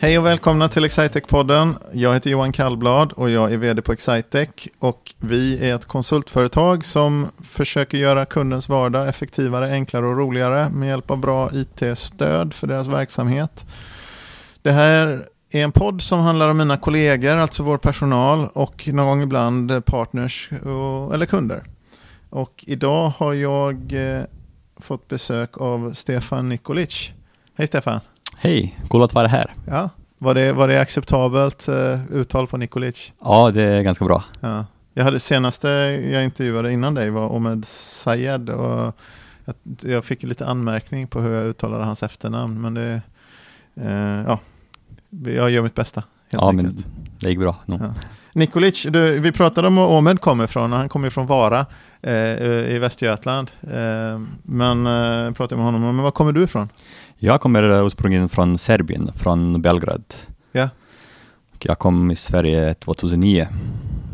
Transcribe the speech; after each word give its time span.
Hej 0.00 0.18
och 0.18 0.26
välkomna 0.26 0.68
till 0.68 0.84
Excitec-podden. 0.84 1.74
Jag 1.92 2.14
heter 2.14 2.30
Johan 2.30 2.52
Kallblad 2.52 3.12
och 3.12 3.30
jag 3.30 3.52
är 3.52 3.56
vd 3.56 3.82
på 3.82 3.92
Excitec. 3.92 4.48
Och 4.78 5.14
vi 5.18 5.68
är 5.68 5.74
ett 5.74 5.84
konsultföretag 5.84 6.84
som 6.84 7.26
försöker 7.42 7.98
göra 7.98 8.24
kundens 8.24 8.68
vardag 8.68 9.08
effektivare, 9.08 9.72
enklare 9.72 10.06
och 10.06 10.18
roligare 10.18 10.68
med 10.70 10.88
hjälp 10.88 11.10
av 11.10 11.18
bra 11.18 11.50
IT-stöd 11.52 12.54
för 12.54 12.66
deras 12.66 12.88
verksamhet. 12.88 13.66
Det 14.62 14.72
här 14.72 15.26
är 15.50 15.64
en 15.64 15.72
podd 15.72 16.02
som 16.02 16.20
handlar 16.20 16.48
om 16.48 16.56
mina 16.56 16.76
kollegor, 16.76 17.36
alltså 17.36 17.62
vår 17.62 17.78
personal 17.78 18.48
och 18.52 18.88
någon 18.88 19.06
gång 19.06 19.22
ibland 19.22 19.84
partners 19.84 20.50
och, 20.52 21.14
eller 21.14 21.26
kunder. 21.26 21.64
Och 22.30 22.64
idag 22.66 23.12
har 23.16 23.34
jag 23.34 23.92
eh, 23.92 24.22
fått 24.80 25.08
besök 25.08 25.60
av 25.60 25.92
Stefan 25.92 26.48
Nikolic. 26.48 27.12
Hej 27.54 27.66
Stefan! 27.66 28.00
Hej, 28.40 28.78
kul 28.90 29.02
att 29.02 29.14
vara 29.14 29.26
här. 29.26 29.54
Ja, 29.66 29.90
var 30.18 30.34
det, 30.34 30.52
var 30.52 30.68
det 30.68 30.80
acceptabelt 30.80 31.68
uh, 31.68 32.16
uttal 32.16 32.46
på 32.46 32.56
Nikolic? 32.56 33.12
Ja, 33.20 33.50
det 33.50 33.62
är 33.62 33.82
ganska 33.82 34.04
bra. 34.04 34.24
Ja. 34.40 34.66
Jag 34.94 35.04
hade 35.04 35.20
senaste 35.20 35.68
jag 36.12 36.24
intervjuade 36.24 36.72
innan 36.72 36.94
dig 36.94 37.10
var 37.10 37.32
Omed 37.32 37.64
Sayed 37.64 38.50
och 38.50 38.94
jag, 39.44 39.54
jag, 39.82 40.04
fick 40.04 40.22
lite 40.22 40.46
anmärkning 40.46 41.06
på 41.06 41.20
hur 41.20 41.34
jag 41.34 41.46
uttalade 41.46 41.84
hans 41.84 42.02
efternamn, 42.02 42.60
men 42.60 42.74
det, 42.74 43.02
uh, 43.80 44.22
ja, 44.26 44.38
jag 45.24 45.50
gör 45.50 45.62
mitt 45.62 45.74
bästa. 45.74 46.02
ja, 46.30 46.48
enkelt. 46.48 46.76
men 46.76 46.84
det 47.20 47.28
gick 47.28 47.38
bra. 47.38 47.56
No. 47.66 47.78
Ja. 47.80 47.94
Nikolic, 48.32 48.86
du, 48.90 49.18
vi 49.18 49.32
pratade 49.32 49.68
om 49.68 49.76
var 49.76 49.98
Omed 49.98 50.20
kommer 50.20 50.44
ifrån, 50.44 50.72
han 50.72 50.88
kommer 50.88 51.10
från 51.10 51.26
Vara 51.26 51.66
eh, 52.02 52.74
i 52.74 52.78
Västergötland. 52.80 53.50
Eh, 53.62 54.20
men 54.42 54.86
eh, 54.86 55.32
pratade 55.32 55.56
med 55.56 55.64
honom, 55.64 55.80
men 55.80 55.98
var 55.98 56.10
kommer 56.10 56.32
du 56.32 56.42
ifrån? 56.42 56.68
Jag 57.20 57.40
kommer 57.40 57.86
ursprungligen 57.86 58.28
från 58.28 58.58
Serbien, 58.58 59.10
från 59.16 59.62
Belgrad. 59.62 60.14
Ja. 60.52 60.68
Jag 61.58 61.78
kom 61.78 62.10
i 62.10 62.16
Sverige 62.16 62.74
2009 62.74 63.48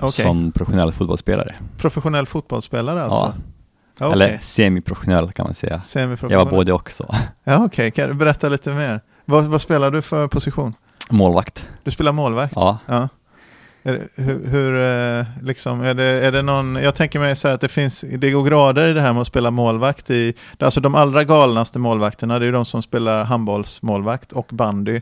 okay. 0.01 0.25
som 0.25 0.53
professionell 0.53 0.93
fotbollsspelare. 0.93 1.55
Professionell 1.77 2.27
fotbollsspelare 2.27 3.05
alltså? 3.05 3.35
Ja. 3.99 4.07
Okay. 4.07 4.13
Eller 4.13 4.39
semiprofessionell 4.43 5.33
kan 5.33 5.45
man 5.45 5.55
säga. 5.55 5.83
Jag 6.29 6.45
var 6.45 6.51
både 6.51 6.73
och 6.73 6.91
så. 6.91 7.15
Ja, 7.45 7.57
okej. 7.57 7.67
Okay. 7.67 7.91
Kan 7.91 8.09
du 8.09 8.15
berätta 8.15 8.49
lite 8.49 8.73
mer? 8.73 9.01
Vad, 9.25 9.45
vad 9.45 9.61
spelar 9.61 9.91
du 9.91 10.03
för 10.03 10.29
position? 10.29 10.75
Målvakt. 11.11 11.67
Du 11.83 11.91
spelar 11.91 12.13
målvakt? 12.13 12.53
Ja. 12.57 12.79
ja. 12.87 13.09
Är, 13.87 14.01
hur, 14.15 14.47
hur, 14.47 14.81
eh, 14.81 15.27
liksom, 15.43 15.81
är 15.81 15.95
det, 15.95 16.05
är 16.05 16.33
det 16.33 16.43
någon, 16.43 16.75
jag 16.75 16.95
tänker 16.95 17.19
mig 17.19 17.37
så 17.37 17.49
att 17.49 17.61
det 17.61 17.69
finns, 17.69 18.05
det 18.19 18.31
går 18.31 18.45
grader 18.45 18.89
i 18.89 18.93
det 18.93 19.01
här 19.01 19.13
med 19.13 19.21
att 19.21 19.27
spela 19.27 19.51
målvakt 19.51 20.11
i, 20.11 20.35
alltså 20.59 20.81
de 20.81 20.95
allra 20.95 21.25
galnaste 21.25 21.79
målvakterna, 21.79 22.39
det 22.39 22.45
är 22.45 22.47
ju 22.47 22.53
de 22.53 22.65
som 22.65 22.83
spelar 22.83 23.25
handbollsmålvakt 23.25 24.33
och 24.33 24.47
bandy. 24.53 25.01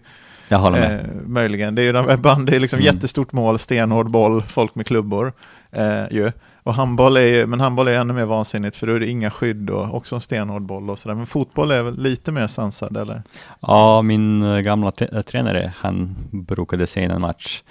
Jag 0.48 0.58
håller 0.58 0.80
med. 0.80 0.94
Eh, 0.94 1.06
möjligen, 1.26 1.74
det 1.74 1.82
är 1.82 1.84
ju 1.84 1.92
de, 1.92 2.16
bandy, 2.22 2.58
liksom 2.58 2.80
mm. 2.80 2.94
jättestort 2.94 3.32
mål, 3.32 3.58
stenhård 3.58 4.10
boll, 4.10 4.42
folk 4.42 4.74
med 4.74 4.86
klubbor. 4.86 5.32
Eh, 5.72 6.04
ju. 6.10 6.32
Och 6.64 6.74
handboll 6.74 7.16
är 7.16 7.26
ju, 7.26 7.46
men 7.46 7.60
handboll 7.60 7.88
är 7.88 7.92
ännu 7.92 8.12
mer 8.12 8.24
vansinnigt 8.24 8.76
för 8.76 8.86
då 8.86 8.94
är 8.94 9.00
det 9.00 9.08
inga 9.08 9.30
skydd 9.30 9.70
och 9.70 9.94
också 9.94 10.14
en 10.14 10.20
stenhård 10.20 10.62
boll 10.62 10.90
och 10.90 10.98
sådär. 10.98 11.14
Men 11.14 11.26
fotboll 11.26 11.70
är 11.70 11.82
väl 11.82 12.02
lite 12.02 12.32
mer 12.32 12.46
sansad 12.46 12.96
eller? 12.96 13.22
Ja, 13.60 14.02
min 14.02 14.42
eh, 14.42 14.60
gamla 14.60 14.90
tränare, 15.26 15.72
han 15.76 16.16
brukade 16.30 16.86
säga 16.86 17.08
i 17.08 17.12
en 17.12 17.20
match, 17.20 17.62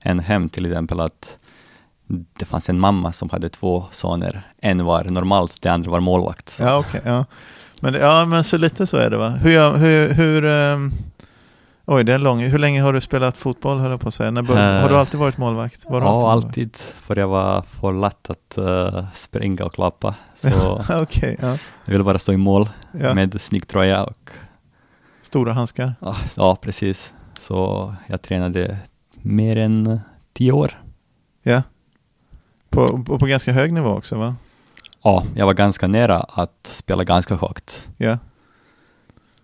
en 0.00 0.20
hem 0.20 0.48
till 0.48 0.66
exempel 0.66 1.00
att 1.00 1.38
det 2.08 2.44
fanns 2.44 2.68
en 2.68 2.80
mamma 2.80 3.12
som 3.12 3.30
hade 3.30 3.48
två 3.48 3.86
soner. 3.90 4.42
En 4.58 4.84
var 4.84 5.04
normalt, 5.04 5.62
det 5.62 5.68
andra 5.68 5.90
var 5.90 6.00
målvakt. 6.00 6.48
Så. 6.48 6.62
Ja, 6.62 6.78
okej. 6.78 7.00
Okay, 7.00 7.12
ja. 7.12 7.24
Men, 7.82 7.94
ja, 7.94 8.24
men 8.24 8.44
så 8.44 8.56
lite 8.58 8.86
så 8.86 8.96
är 8.96 9.10
det 9.10 9.16
va? 9.16 9.28
Hur, 9.28 9.76
hur, 9.76 10.12
hur 10.12 10.44
um, 10.44 10.92
oj, 11.84 12.04
det 12.04 12.12
är 12.12 12.18
lång. 12.18 12.40
Hur 12.40 12.58
länge 12.58 12.82
har 12.82 12.92
du 12.92 13.00
spelat 13.00 13.38
fotboll 13.38 13.78
höll 13.78 13.90
jag 13.90 14.00
på 14.00 14.08
att 14.08 14.14
säga? 14.14 14.30
När 14.30 14.42
bör, 14.42 14.76
uh, 14.76 14.82
har 14.82 14.88
du 14.88 14.96
alltid 14.96 15.20
varit 15.20 15.38
målvakt? 15.38 15.86
Var 15.88 16.00
ja, 16.00 16.30
alltid, 16.30 16.48
alltid. 16.48 16.76
För 16.76 17.16
jag 17.16 17.28
var 17.28 17.62
för 17.62 17.92
lätt 17.92 18.30
att 18.30 18.58
uh, 18.58 19.04
springa 19.14 19.64
och 19.64 19.74
klappa. 19.74 20.14
Så 20.34 20.84
okay, 21.02 21.36
ja. 21.40 21.58
Jag 21.84 21.92
ville 21.92 22.04
bara 22.04 22.18
stå 22.18 22.32
i 22.32 22.36
mål 22.36 22.68
ja. 22.92 23.14
med 23.14 23.40
snicktröja 23.40 24.04
och 24.04 24.30
Stora 25.28 25.52
handskar? 25.52 25.94
Ja, 26.00 26.16
ja, 26.34 26.56
precis. 26.56 27.12
Så 27.40 27.94
jag 28.06 28.22
tränade 28.22 28.78
mer 29.22 29.56
än 29.56 30.00
tio 30.32 30.52
år. 30.52 30.82
Ja. 31.42 31.62
På, 32.70 33.02
på, 33.02 33.18
på 33.18 33.26
ganska 33.26 33.52
hög 33.52 33.72
nivå 33.72 33.90
också 33.90 34.18
va? 34.18 34.36
Ja, 35.02 35.24
jag 35.34 35.46
var 35.46 35.54
ganska 35.54 35.86
nära 35.86 36.18
att 36.18 36.70
spela 36.72 37.04
ganska 37.04 37.34
högt. 37.34 37.88
Ja. 37.96 38.18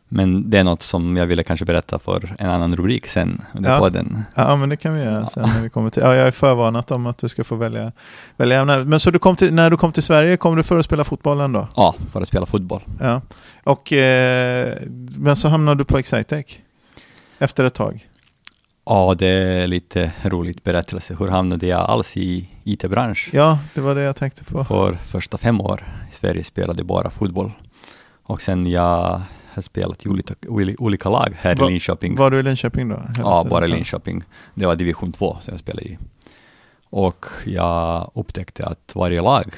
Men 0.08 0.50
det 0.50 0.58
är 0.58 0.64
något 0.64 0.82
som 0.82 1.16
jag 1.16 1.26
ville 1.26 1.42
kanske 1.42 1.64
berätta 1.64 1.98
för 1.98 2.36
en 2.38 2.50
annan 2.50 2.76
rubrik 2.76 3.08
sen 3.08 3.42
under 3.54 3.70
ja. 3.70 3.78
podden. 3.78 4.22
Ja, 4.34 4.56
men 4.56 4.68
det 4.68 4.76
kan 4.76 4.94
vi 4.94 5.02
göra 5.02 5.20
ja. 5.20 5.26
sen 5.26 5.42
när 5.42 5.62
vi 5.62 5.70
kommer 5.70 5.90
till. 5.90 6.02
Ja, 6.02 6.14
jag 6.14 6.26
är 6.26 6.30
förvarnat 6.30 6.90
om 6.90 7.06
att 7.06 7.18
du 7.18 7.28
ska 7.28 7.44
få 7.44 7.56
välja, 7.56 7.92
välja 8.36 8.60
ämne. 8.60 8.84
Men 8.84 9.00
så 9.00 9.10
du 9.10 9.18
kom 9.18 9.36
till, 9.36 9.54
när 9.54 9.70
du 9.70 9.76
kom 9.76 9.92
till 9.92 10.02
Sverige, 10.02 10.36
kom 10.36 10.56
du 10.56 10.62
för 10.62 10.78
att 10.78 10.84
spela 10.84 11.04
fotboll 11.04 11.40
ändå? 11.40 11.68
Ja, 11.76 11.94
för 12.12 12.20
att 12.20 12.28
spela 12.28 12.46
fotboll. 12.46 12.82
Ja. 13.00 13.20
Och, 13.64 13.92
eh, 13.92 14.74
men 15.18 15.36
så 15.36 15.48
hamnade 15.48 15.80
du 15.80 15.84
på 15.84 15.98
Excitec 15.98 16.46
efter 17.38 17.64
ett 17.64 17.74
tag? 17.74 18.08
Ja, 18.86 19.14
det 19.18 19.26
är 19.26 19.66
lite 19.66 20.12
roligt 20.22 20.64
berättelse. 20.64 21.16
Hur 21.18 21.28
hamnade 21.28 21.66
jag 21.66 21.80
alls 21.80 22.16
i 22.16 22.48
IT-bransch? 22.64 23.30
Ja, 23.32 23.58
det 23.74 23.80
var 23.80 23.94
det 23.94 24.00
jag 24.02 24.16
tänkte 24.16 24.44
på. 24.44 24.64
För 24.64 24.94
första 24.94 25.38
fem 25.38 25.60
år 25.60 25.84
i 26.12 26.14
Sverige 26.14 26.44
spelade 26.44 26.78
jag 26.78 26.86
bara 26.86 27.10
fotboll. 27.10 27.50
Och 28.22 28.42
sen 28.42 28.66
jag 28.66 29.22
har 29.54 29.62
spelat 29.62 30.06
i 30.06 30.08
olika, 30.08 30.34
olika 30.78 31.08
lag 31.08 31.28
här 31.38 31.56
Va, 31.56 31.66
i 31.66 31.70
Linköping. 31.70 32.16
Var 32.16 32.30
du 32.30 32.38
i 32.38 32.42
Linköping 32.42 32.88
då? 32.88 33.02
Ja, 33.18 33.40
tiden. 33.40 33.50
bara 33.50 33.64
i 33.64 33.68
Linköping. 33.68 34.22
Det 34.54 34.66
var 34.66 34.76
division 34.76 35.12
2 35.12 35.36
som 35.40 35.52
jag 35.52 35.60
spelade 35.60 35.88
i. 35.88 35.98
Och 36.90 37.26
jag 37.44 38.10
upptäckte 38.14 38.66
att 38.66 38.92
varje 38.94 39.22
lag 39.22 39.54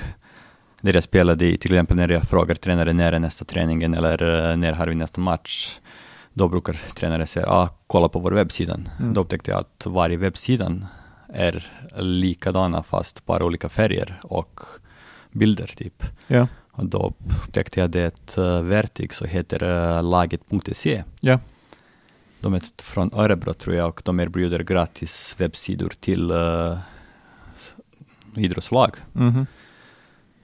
där 0.81 0.95
jag 0.95 1.05
spelade 1.05 1.47
i, 1.47 1.59
till 1.59 1.73
exempel 1.73 1.97
när 1.97 2.09
jag 2.09 2.23
frågar 2.23 2.55
tränaren 2.55 2.97
när 2.97 3.13
är 3.13 3.19
nästa 3.19 3.45
träningen 3.45 3.95
eller 3.95 4.51
eh, 4.51 4.57
när 4.57 4.73
har 4.73 4.87
vi 4.87 4.95
nästa 4.95 5.21
match, 5.21 5.79
då 6.37 6.49
brukar 6.49 6.81
tränaren 6.95 7.27
säga, 7.27 7.47
ah, 7.49 7.69
kolla 7.87 8.09
på 8.09 8.19
vår 8.19 8.33
webbsida. 8.33 8.75
Mm. 8.75 9.15
Då 9.15 9.21
upptäckte 9.21 9.51
jag 9.51 9.61
att 9.61 9.87
varje 9.87 10.17
webbsida 10.17 10.73
är 11.29 11.73
likadana 11.97 12.83
fast 12.83 13.27
bara 13.27 13.45
olika 13.45 13.69
färger 13.69 14.21
och 14.23 14.61
bilder 15.33 15.73
typ. 15.77 16.05
Ja. 16.27 16.49
Och 16.71 16.87
då 16.87 17.15
upptäckte 17.45 17.81
jag 17.81 17.91
det 17.91 18.03
ett 18.03 18.39
uh, 18.39 18.61
verktyg 18.61 19.15
som 19.15 19.29
heter 19.29 19.63
uh, 19.63 20.03
laget.se. 20.03 21.05
Ja. 21.21 21.41
De 22.41 22.55
är 22.55 22.63
från 22.83 23.11
Örebro 23.15 23.53
tror 23.55 23.77
jag 23.77 23.89
och 23.89 24.03
de 24.05 24.21
erbjuder 24.21 24.63
gratis 24.63 25.35
webbsidor 25.39 25.93
till 26.01 26.31
uh, 26.31 26.79
idrottslag. 28.35 28.97
Mm 29.15 29.33
-hmm. 29.35 29.47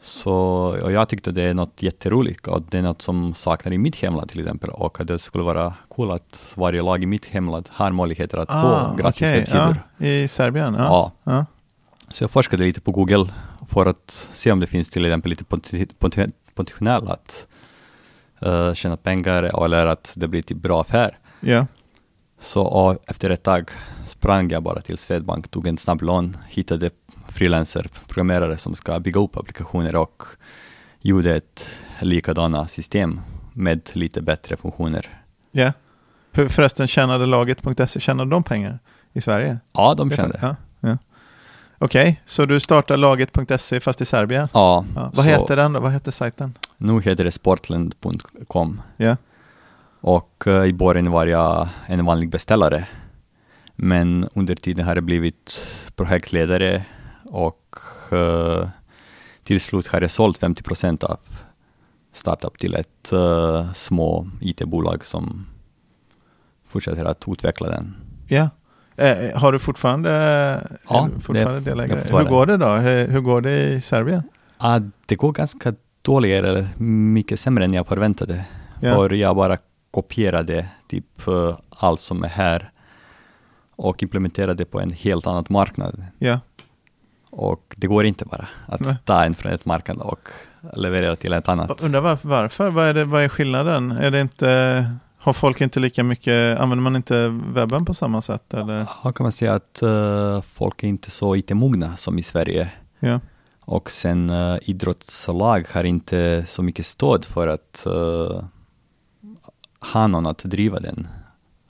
Så 0.05 0.77
jag 0.81 1.09
tyckte 1.09 1.33
det 1.33 1.43
är 1.43 1.55
något 1.55 1.83
jätteroligt 1.83 2.47
och 2.49 2.63
det 2.63 2.79
är 2.79 2.83
något 2.83 3.03
som 3.03 3.35
saknar 3.35 3.73
i 3.73 3.79
mitt 3.79 3.97
hemland 3.97 4.31
till 4.31 4.41
exempel 4.41 4.71
och 4.71 4.99
det 5.05 5.19
skulle 5.19 5.45
vara 5.45 5.75
cool 5.89 6.11
att 6.11 6.53
varje 6.57 6.83
lag 6.83 7.03
i 7.03 7.07
mitt 7.07 7.27
hemland 7.27 7.69
har 7.71 7.93
möjligheter 7.93 8.39
att 8.39 8.49
ah, 8.51 8.63
få 8.63 8.97
gratis 9.03 9.23
okay, 9.23 9.39
webbsidor. 9.39 9.77
Ja, 9.97 10.07
I 10.07 10.29
Serbien? 10.29 10.75
Ja. 10.75 11.13
ja. 11.25 11.33
ja. 11.33 11.47
Så 12.09 12.25
jag 12.25 12.31
forskade 12.31 12.63
lite 12.63 12.81
på 12.81 12.93
Google 12.93 13.33
för 13.69 13.87
att 13.87 14.29
se 14.35 14.53
om 14.53 14.61
det 14.61 14.67
finns 14.67 14.91
till 14.91 15.05
exempel 15.05 15.31
lite 15.31 15.45
potential 16.55 17.11
att 17.11 17.47
uh, 18.47 18.75
tjäna 18.75 18.97
pengar 18.97 19.65
eller 19.65 19.87
att 19.87 20.13
det 20.17 20.29
blir 20.29 20.43
till 20.43 20.57
bra 20.57 20.81
affär. 20.81 21.19
Ja. 21.41 21.67
Så 22.39 22.99
efter 23.07 23.31
ett 23.31 23.43
tag 23.43 23.71
sprang 24.07 24.51
jag 24.51 24.63
bara 24.63 24.81
till 24.81 24.99
Swedbank, 24.99 25.51
tog 25.51 25.67
en 25.67 25.79
snabb 25.79 26.03
lån, 26.03 26.37
hittade 26.49 26.91
frilanser-programmerare 27.33 28.59
som 28.59 28.75
ska 28.75 29.01
bygga 29.01 29.21
upp 29.21 29.37
applikationer 29.37 29.97
och 29.97 30.23
gjorde 31.01 31.37
ett 31.37 31.69
likadana 32.01 32.69
system 32.69 33.21
med 33.53 33.91
lite 33.93 34.23
bättre 34.23 34.57
funktioner. 34.57 35.09
Ja. 35.53 35.73
Hur 36.33 36.49
förresten 36.49 36.89
tjänade 36.89 37.27
laget.se, 37.27 38.01
tjänade 38.01 38.31
de 38.31 38.43
pengar 38.43 38.79
i 39.13 39.21
Sverige? 39.21 39.59
Ja, 39.73 39.95
de 39.95 40.11
tjänade. 40.11 40.39
Ja, 40.43 40.57
ja. 40.81 40.99
Okej, 41.79 42.03
okay, 42.03 42.17
så 42.25 42.47
du 42.47 42.61
startar 42.61 42.97
laget.se 42.97 43.81
fast 43.81 44.01
i 44.01 44.05
Serbien? 44.05 44.49
Ja. 44.53 44.85
ja. 44.95 45.11
Vad 45.15 45.27
heter 45.27 45.57
den 45.57 45.73
då? 45.73 45.81
Vad 45.81 45.93
heter 45.93 46.11
sajten? 46.11 46.55
Nu 46.77 47.01
heter 47.01 47.25
det 47.25 47.31
sportland.com. 47.31 48.83
Ja. 48.97 49.17
Och 50.01 50.45
uh, 50.47 50.65
i 50.65 50.73
början 50.73 51.11
var 51.11 51.27
jag 51.27 51.69
en 51.87 52.05
vanlig 52.05 52.29
beställare. 52.29 52.87
Men 53.77 54.29
under 54.35 54.55
tiden 54.55 54.87
har 54.87 54.95
jag 54.95 55.05
blivit 55.05 55.67
projektledare 55.97 56.85
och 57.33 57.79
uh, 58.13 58.69
till 59.43 59.61
slut 59.61 59.87
har 59.87 60.01
jag 60.01 60.11
sålt 60.11 60.39
50 60.39 60.63
procent 60.63 61.05
av 61.05 61.19
startup 62.13 62.59
till 62.59 62.75
ett 62.75 63.13
uh, 63.13 63.73
små 63.73 64.29
IT-bolag 64.41 65.05
som 65.05 65.47
fortsätter 66.69 67.05
att 67.05 67.25
utveckla 67.29 67.69
den. 67.69 67.95
Ja. 68.29 68.51
Eh, 68.97 69.41
har 69.41 69.53
du 69.53 69.59
fortfarande, 69.59 70.11
ja, 70.89 71.09
fortfarande 71.21 71.61
delägare? 71.61 72.19
Hur 72.19 72.25
går 72.25 72.47
det 72.47 72.57
då? 72.57 72.69
Hur, 72.69 73.09
hur 73.09 73.21
går 73.21 73.41
det 73.41 73.63
i 73.63 73.81
Serbien? 73.81 74.23
Ah, 74.59 74.81
det 75.07 75.15
går 75.15 75.33
ganska 75.33 75.75
dåligare, 76.03 76.69
mycket 76.79 77.41
sämre 77.41 77.65
än 77.65 77.75
jag 77.75 77.87
förväntade. 77.87 78.45
Ja. 78.81 78.95
För 78.95 79.15
jag 79.15 79.37
bara 79.37 79.59
kopierade 79.91 80.67
typ 80.89 81.23
allt 81.69 82.01
som 82.01 82.25
är 82.25 82.29
här 82.29 82.73
och 83.77 84.03
implementera 84.03 84.55
det 84.55 84.65
på 84.65 84.81
en 84.81 84.91
helt 84.91 85.27
annan 85.27 85.47
marknad. 85.49 86.05
Ja, 86.19 86.41
Och 87.33 87.75
det 87.77 87.87
går 87.87 88.05
inte 88.05 88.25
bara 88.25 88.49
att 88.67 88.81
Nej. 88.81 88.97
ta 89.05 89.25
en 89.25 89.35
från 89.35 89.53
ett 89.53 89.65
marknad 89.65 89.97
och 89.97 90.29
leverera 90.77 91.17
till 91.17 91.33
ett 91.33 91.49
annat. 91.49 91.83
undrar 91.83 92.01
varför, 92.01 92.29
varför? 92.29 92.71
Vad, 92.71 92.87
är 92.87 92.95
det, 92.95 93.05
vad 93.05 93.23
är 93.23 93.29
skillnaden? 93.29 93.93
Är 93.93 94.11
det 94.11 94.21
inte, 94.21 94.91
har 95.19 95.33
folk 95.33 95.61
inte 95.61 95.81
lika 95.81 96.05
mycket, 96.05 96.61
använder 96.61 96.83
man 96.83 96.97
inte 96.97 97.29
webben 97.29 97.85
på 97.85 97.95
samma 97.95 98.23
sätt? 98.23 98.55
Eller? 98.55 98.87
Ja, 99.05 99.13
kan 99.13 99.25
man 99.25 99.33
säga 99.33 99.55
att 99.55 99.83
eh, 99.83 100.43
folk 100.55 100.83
är 100.83 100.89
inte 100.89 101.11
så 101.11 101.37
IT-mogna 101.37 101.97
som 101.97 102.19
i 102.19 102.23
Sverige. 102.23 102.71
Ja, 102.99 103.21
Och 103.61 103.91
sen 103.91 104.31
uh, 104.31 104.59
idrottslag 104.63 105.67
har 105.73 105.85
inte 105.85 106.45
så 106.49 106.63
mycket 106.63 106.87
stöd 106.87 107.25
för 107.25 107.49
att 107.49 107.87
eh, 107.87 108.45
ha 109.93 110.07
någon 110.07 110.27
att 110.27 110.39
driva 110.45 110.81
den. 110.81 111.09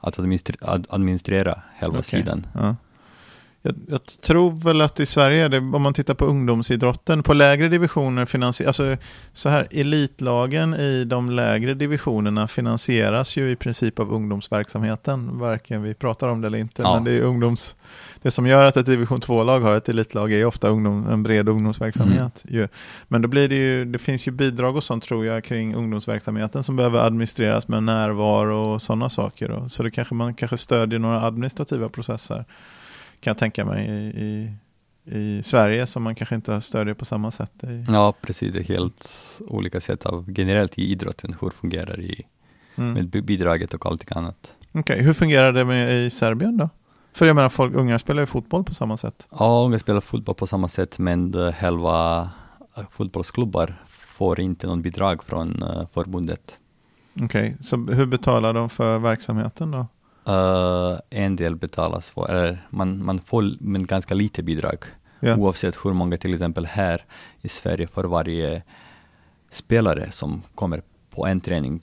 Att 0.01 0.19
administrera, 0.19 0.73
ad, 0.73 0.87
administrera 0.91 1.63
själva 1.81 1.99
Okej. 1.99 2.21
sidan. 2.21 2.47
ja. 2.55 2.77
Jag, 3.65 3.75
jag 3.89 4.07
tror 4.07 4.51
väl 4.51 4.81
att 4.81 5.01
i 5.01 5.07
Sverige, 5.07 5.49
det, 5.49 5.59
om 5.59 5.83
man 5.83 5.95
tittar 5.95 6.15
på 6.15 6.25
ungdomsidrotten, 6.25 7.23
på 7.23 7.35
lägre 7.35 7.69
divisioner 7.69 8.27
finansieras, 8.27 8.81
alltså 8.81 9.05
så 9.33 9.49
här, 9.49 9.69
elitlagen 9.71 10.75
i 10.75 11.05
de 11.05 11.31
lägre 11.31 11.75
divisionerna 11.75 12.49
finansieras 12.49 13.37
ju 13.37 13.51
i 13.51 13.57
princip 13.57 13.99
av 13.99 14.13
ungdomsverksamheten, 14.13 15.39
varken 15.39 15.83
vi 15.83 15.95
pratar 15.95 16.29
om 16.29 16.41
det 16.41 16.47
eller 16.47 16.59
inte, 16.59 16.83
Ja. 16.83 16.95
men 16.95 17.05
det 17.05 17.13
är 17.13 17.21
ungdoms, 17.21 17.77
det 18.23 18.31
som 18.31 18.47
gör 18.47 18.65
att 18.65 18.77
ett 18.77 18.87
division 18.87 19.19
2-lag 19.19 19.61
har 19.61 19.75
ett 19.75 19.89
elitlag 19.89 20.33
är 20.33 20.37
ju 20.37 20.45
ofta 20.45 20.69
ungdom, 20.69 21.07
en 21.11 21.23
bred 21.23 21.49
ungdomsverksamhet. 21.49 22.45
Ju. 22.49 22.69
Men 23.09 23.23
då 23.23 23.29
blir 23.29 23.49
det 23.49 23.55
ju, 23.55 23.85
det 23.85 23.99
finns 23.99 24.29
ju 24.29 24.31
bidrag 24.31 24.77
och 24.77 24.85
sånt 24.85 25.05
tror 25.05 25.27
jag 25.27 25.45
kring 25.45 25.75
ungdomsverksamheten 25.75 26.63
som 26.63 26.77
behöver 26.77 26.99
administreras 26.99 27.69
med 27.69 27.83
närvaro 27.83 28.75
och 28.75 28.83
sådana 28.83 29.11
saker. 29.11 29.49
Då. 29.49 29.69
Så 29.69 29.83
det 29.83 29.91
kanske 29.91 30.15
man 30.15 30.35
kanske 30.35 30.57
stödjer 30.57 30.99
några 30.99 31.23
administrativa 31.23 31.89
processer 31.89 32.45
kan 33.23 33.31
jag 33.31 33.39
tänka 33.39 33.65
mig 33.65 33.87
i, 33.87 34.23
i, 34.23 34.53
i 35.19 35.43
Sverige 35.43 35.87
som 35.87 36.03
man 36.03 36.15
kanske 36.15 36.35
inte 36.35 36.61
stödjer 36.61 36.95
på 36.95 37.05
samma 37.05 37.31
sätt. 37.31 37.53
I, 37.65 37.85
Ja, 37.89 38.15
precis. 38.21 38.53
Det 38.53 38.61
är 38.61 38.65
helt 38.65 39.11
olika 39.41 39.81
sätt 39.81 40.07
av 40.07 40.35
generellt 40.37 40.79
i 40.79 40.83
idrotten, 40.93 41.37
hur 41.41 41.49
det 41.49 41.57
fungerar 41.57 42.01
i, 42.01 42.27
mm. 42.77 42.93
med 42.93 43.09
bi- 43.09 43.23
bidraget 43.23 43.75
och 43.75 43.87
allting 43.87 44.09
annat. 44.19 44.53
Okej, 44.73 45.03
Hur 45.03 45.13
fungerar 45.13 45.53
det 45.53 45.65
med, 45.65 46.07
i 46.07 46.11
Serbien 46.11 46.57
då? 46.57 46.69
För 47.15 47.27
jag 47.27 47.37
menar, 47.37 47.49
folk, 47.49 47.75
unga 47.75 47.99
spelar 47.99 48.23
ju 48.23 48.27
fotboll 48.27 48.65
på 48.65 48.75
samma 48.75 48.97
sätt. 48.97 49.27
Ja, 49.31 49.65
unga 49.67 49.79
spelar 49.79 50.01
fotboll 50.01 50.35
på 50.35 50.47
samma 50.47 50.69
sätt, 50.69 50.99
men 50.99 51.35
uh, 51.35 51.53
själva 51.53 52.31
eh, 52.77 52.85
fotbollsklubbar 52.91 53.83
får 53.89 54.41
inte 54.41 54.67
någon 54.67 54.83
bidrag 54.83 55.25
från 55.25 55.63
eh, 55.63 55.87
förbundet. 55.95 56.59
Okej, 57.23 57.57
så 57.61 57.77
hur 57.77 58.07
betalar 58.07 58.55
de 58.55 58.71
för 58.71 58.99
verksamheten 58.99 59.71
då? 59.71 59.87
Eh, 60.27 60.99
en 61.11 61.37
del 61.37 61.57
betalas 61.57 62.11
för, 62.11 62.35
eller 62.35 62.67
man, 62.71 63.05
man 63.05 63.19
får 63.19 63.53
men 63.61 63.87
ganska 63.87 64.15
lite 64.15 64.43
bidrag. 64.43 64.85
Ja. 65.21 65.37
Oavsett 65.37 65.77
hur 65.85 65.93
många 65.93 66.17
till 66.17 66.33
exempel 66.35 66.67
här 66.67 67.05
i 67.41 67.49
Sverige 67.49 67.87
för 67.87 68.05
varje 68.05 68.63
spelare 69.51 70.11
som 70.13 70.43
kommer 70.55 70.83
på 71.11 71.27
en 71.27 71.41
träning 71.41 71.83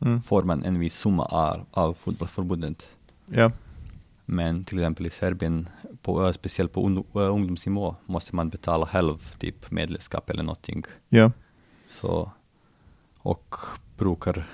Mm. 0.00 0.22
får 0.22 0.42
man 0.42 0.64
en 0.64 0.78
viss 0.78 0.98
summa 0.98 1.24
av, 1.24 1.66
av 1.70 1.94
fotbollsförbundet. 1.94 2.90
Ja. 3.26 3.50
Men 4.24 4.64
till 4.64 4.78
exempel 4.78 5.06
i 5.06 5.10
Serbien, 5.10 5.68
på, 6.02 6.26
eh, 6.26 6.32
speciellt 6.32 6.72
på 6.72 7.04
eh, 7.14 7.20
ungdomsnivå, 7.20 7.96
måste 8.06 8.36
man 8.36 8.48
betala 8.48 8.86
själv 8.86 9.34
typ 9.38 9.70
medlemskap 9.70 10.30
eller 10.30 10.42
någonting. 10.42 10.82
Ja. 11.08 11.32
Så, 11.90 12.30
och 13.18 13.54
brukar 13.96 14.46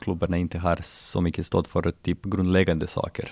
klubbarna 0.00 0.36
inte 0.36 0.58
ha 0.58 0.76
så 0.82 1.20
mycket 1.20 1.46
stöd 1.46 1.66
för 1.66 1.92
typ 2.02 2.22
grundläggande 2.24 2.86
saker. 2.86 3.30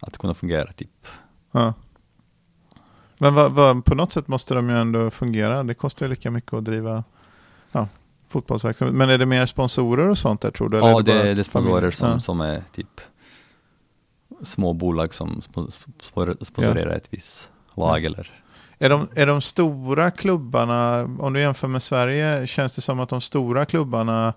Att 0.00 0.18
kunna 0.18 0.34
fungera 0.34 0.72
typ. 0.72 1.06
ja. 1.52 1.74
Men 3.18 3.34
vad, 3.34 3.52
vad, 3.52 3.84
på 3.84 3.94
något 3.94 4.12
sätt 4.12 4.28
måste 4.28 4.54
de 4.54 4.68
ju 4.68 4.76
ändå 4.76 5.10
fungera. 5.10 5.62
Det 5.62 5.74
kostar 5.74 6.06
ju 6.06 6.10
lika 6.10 6.30
mycket 6.30 6.52
att 6.52 6.64
driva 6.64 7.04
ja, 7.72 7.88
fotbollsverksamhet. 8.28 8.96
Men 8.96 9.10
är 9.10 9.18
det 9.18 9.26
mer 9.26 9.46
sponsorer 9.46 10.08
och 10.08 10.18
sånt 10.18 10.40
där 10.40 10.50
tror 10.50 10.68
du? 10.68 10.76
Ja, 10.78 11.00
det, 11.00 11.34
det 11.34 11.40
är 11.40 11.42
sponsorer 11.42 11.90
som, 11.90 12.08
Ja. 12.10 12.20
som 12.20 12.40
är 12.40 12.62
typ 12.72 13.00
små 14.42 14.72
bolag 14.72 15.14
som 15.14 15.40
spo- 15.40 15.72
spo- 16.12 16.44
sponsorerar 16.44 16.90
ett 16.96 17.08
visst 17.10 17.50
lag 17.74 18.00
Ja. 18.02 18.06
eller 18.06 18.42
Är 18.78 18.90
de, 18.90 19.08
är 19.14 19.26
de 19.26 19.40
stora 19.40 20.10
klubbarna, 20.10 21.02
om 21.18 21.32
du 21.32 21.40
jämför 21.40 21.68
med 21.68 21.82
Sverige, 21.82 22.46
känns 22.46 22.74
det 22.76 22.82
som 22.82 23.00
att 23.00 23.08
de 23.08 23.20
stora 23.20 23.64
klubbarna 23.64 24.34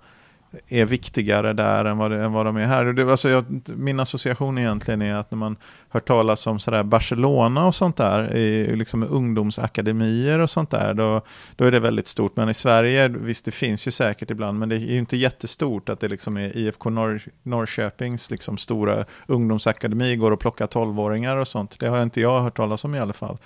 är 0.68 0.86
viktigare 0.86 1.54
där 1.54 1.86
än 1.86 1.98
vad, 1.98 2.14
än 2.14 2.34
vad 2.34 2.46
de 2.46 2.58
är 2.58 2.66
här? 2.66 2.86
Och 2.86 2.96
Det, 2.96 3.12
alltså 3.12 3.30
jag, 3.30 3.46
min 3.66 4.00
association 4.00 4.58
egentligen 4.58 5.02
är 5.02 5.16
att 5.16 5.32
när 5.32 5.38
man 5.38 5.56
hör 5.90 6.00
talas 6.00 6.48
om 6.48 6.60
sådär 6.60 6.84
Barcelona 6.84 7.68
och 7.68 7.76
sånt 7.76 7.98
där, 7.98 8.36
i, 8.36 8.76
liksom 8.76 9.04
ungdomsakademier 9.04 10.40
och 10.40 10.50
sånt 10.50 10.70
där, 10.70 10.94
då, 10.94 11.22
då 11.56 11.66
är 11.66 11.72
det 11.72 11.80
väldigt 11.80 12.08
stort. 12.08 12.36
Men 12.36 12.50
i 12.50 12.54
Sverige, 12.54 13.08
visst 13.08 13.46
det 13.46 13.52
finns 13.52 13.88
ju 13.88 13.92
säkert 13.92 14.32
ibland, 14.32 14.60
men 14.60 14.70
det 14.70 14.76
är 14.76 14.80
ju 14.80 14.98
inte 14.98 15.18
jättestort 15.18 15.90
att 15.90 16.00
det 16.00 16.08
liksom 16.08 16.38
är 16.38 16.58
IFK 16.58 16.90
Norr, 16.90 17.22
Norrköpings 17.44 18.32
liksom 18.32 18.58
stora 18.58 19.06
ungdomsakademi, 19.28 20.16
går 20.16 20.32
och 20.32 20.40
plockar 20.40 20.68
tolvåringar 20.68 21.38
och 21.38 21.48
sånt. 21.48 21.80
Det 21.80 21.88
har 21.88 22.04
inte 22.04 22.22
jag 22.22 22.42
hört 22.42 22.58
talas 22.58 22.86
om 22.86 22.96
i 22.96 23.00
alla 23.00 23.14
fall. 23.14 23.38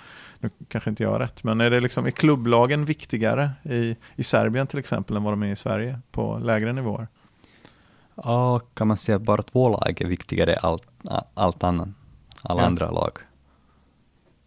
Nu 0.44 0.50
kanske 0.68 0.90
inte 0.90 1.02
jag 1.02 1.10
har 1.10 1.18
rätt, 1.18 1.44
men 1.44 1.60
är, 1.60 1.70
det 1.70 1.80
liksom, 1.80 2.06
är 2.06 2.10
klubblagen 2.10 2.84
viktigare 2.84 3.50
i, 3.62 3.96
i 4.16 4.22
Serbien 4.22 4.66
till 4.66 4.78
exempel 4.78 5.16
än 5.16 5.22
vad 5.22 5.32
de 5.32 5.42
är 5.42 5.46
i 5.52 5.56
Sverige 5.56 5.98
på 6.12 6.38
lägre 6.38 6.72
nivåer? 6.72 7.08
Ja, 8.14 8.60
kan 8.74 8.88
man 8.88 8.96
säga 8.96 9.16
att 9.16 9.22
bara 9.22 9.42
två 9.42 9.68
lag 9.68 10.00
är 10.00 10.06
viktigare 10.06 10.52
än 10.52 10.58
allt, 10.62 10.82
allt 11.34 11.64
annat, 11.64 11.88
alla 12.42 12.60
Ja. 12.60 12.66
andra 12.66 12.90
lag. 12.90 13.18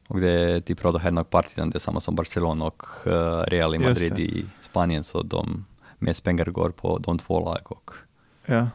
Och 0.08 0.20
det 0.20 0.30
är 0.32 0.60
typ 0.60 0.86
Rodo 0.86 0.98
Hernog 0.98 1.30
Partizan, 1.30 1.70
det 1.70 1.78
är 1.78 1.80
samma 1.80 2.02
som 2.02 2.16
Barcelona 2.16 2.66
och 2.66 2.84
eh, 3.08 3.42
Real 3.42 3.76
i 3.76 3.80
Madrid 3.80 4.20
i 4.20 4.46
Spanien, 4.62 5.04
så 5.04 5.24
de 5.24 5.66
mest 6.00 6.24
pengar 6.24 6.46
går 6.46 6.70
på 6.70 6.98
de 6.98 7.20
två 7.20 7.46
lag. 7.46 7.60
Och 7.64 7.92
Ja. 8.46 8.68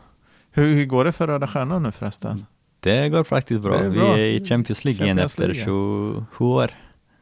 Hur, 0.51 0.65
hur 0.75 0.87
går 0.87 1.05
det 1.05 1.13
för 1.13 1.27
Röda 1.27 1.47
Stjärnan 1.47 1.83
nu 1.83 1.93
förresten? 1.93 2.47
det 2.81 3.09
går 3.09 3.25
faktiskt 3.25 3.61
bra. 3.63 3.79
Det 3.79 3.85
är 3.87 3.91
Vi 3.91 3.99
bra. 3.99 4.17
är 4.19 4.25
i 4.27 4.45
Champions 4.47 4.85
League 4.85 5.05
igen 5.05 5.19
efter 5.19 5.43
League, 5.47 5.65
27 5.65 6.45
år. 6.45 6.71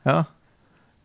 Ja. 0.02 0.24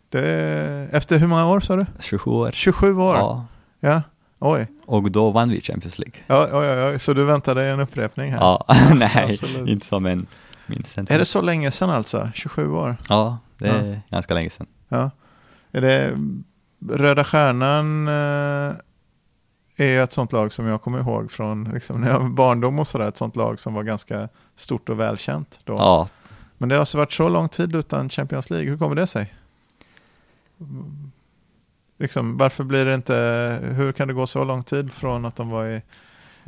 Det, 0.09 0.89
efter 0.91 1.17
hur 1.17 1.27
många 1.27 1.47
år 1.47 1.59
sa 1.59 1.75
du? 1.75 1.85
27 1.99 2.31
år. 2.31 2.51
27 2.53 2.97
år? 2.97 3.15
Ja. 3.15 3.45
Ja. 3.79 4.01
Oj. 4.39 4.67
Och 4.85 5.11
då 5.11 5.31
vann 5.31 5.49
vi 5.49 5.61
Champions 5.61 5.99
League. 5.99 6.19
Ja, 6.27 6.49
oj, 6.51 6.91
oj. 6.91 6.99
Så 6.99 7.13
du 7.13 7.23
väntar 7.23 7.55
dig 7.55 7.69
en 7.69 7.79
upprepning 7.79 8.31
här? 8.31 8.39
Ja, 8.39 8.65
nej, 8.95 9.27
absolut. 9.33 9.69
inte 9.69 9.85
som 9.85 10.05
en 10.05 10.27
minst. 10.65 10.97
Är 10.97 11.17
det 11.17 11.25
så 11.25 11.41
länge 11.41 11.71
sedan 11.71 11.89
alltså? 11.89 12.29
27 12.33 12.71
år? 12.71 12.97
Ja, 13.09 13.37
det 13.57 13.67
är 13.67 14.01
ganska 14.09 14.33
länge 14.33 14.49
sedan. 14.49 14.67
Ja. 14.89 15.11
Är 15.71 15.81
det 15.81 16.11
Röda 16.89 17.23
Stjärnan 17.23 18.07
eh, 18.07 18.73
är 19.77 20.03
ett 20.03 20.11
sånt 20.13 20.31
lag 20.31 20.51
som 20.51 20.67
jag 20.67 20.81
kommer 20.81 20.99
ihåg 20.99 21.31
från 21.31 21.63
liksom, 21.73 22.01
när 22.01 22.11
jag 22.11 22.19
var 22.19 22.29
barndom 22.29 22.79
och 22.79 22.87
sådär. 22.87 23.07
Ett 23.07 23.17
sånt 23.17 23.35
lag 23.35 23.59
som 23.59 23.73
var 23.73 23.83
ganska 23.83 24.29
stort 24.55 24.89
och 24.89 24.99
välkänt 24.99 25.59
då. 25.63 25.73
Ja, 25.73 26.07
Men 26.65 26.69
det 26.69 26.75
har 26.75 26.79
alltså 26.79 26.97
varit 26.97 27.13
så 27.13 27.29
lång 27.29 27.49
tid 27.49 27.75
utan 27.75 28.09
Champions 28.09 28.49
League. 28.49 28.69
Hur 28.69 28.77
kommer 28.77 28.95
det 28.95 29.07
sig? 29.07 29.33
Liksom, 31.97 32.37
varför 32.37 32.63
blir 32.63 32.85
det 32.85 32.95
inte, 32.95 33.15
hur 33.75 33.91
kan 33.91 34.07
det 34.07 34.13
gå 34.13 34.27
så 34.27 34.43
lång 34.43 34.63
tid 34.63 34.93
från 34.93 35.25
att 35.25 35.35
de 35.35 35.49
var 35.49 35.65
i, 35.65 35.81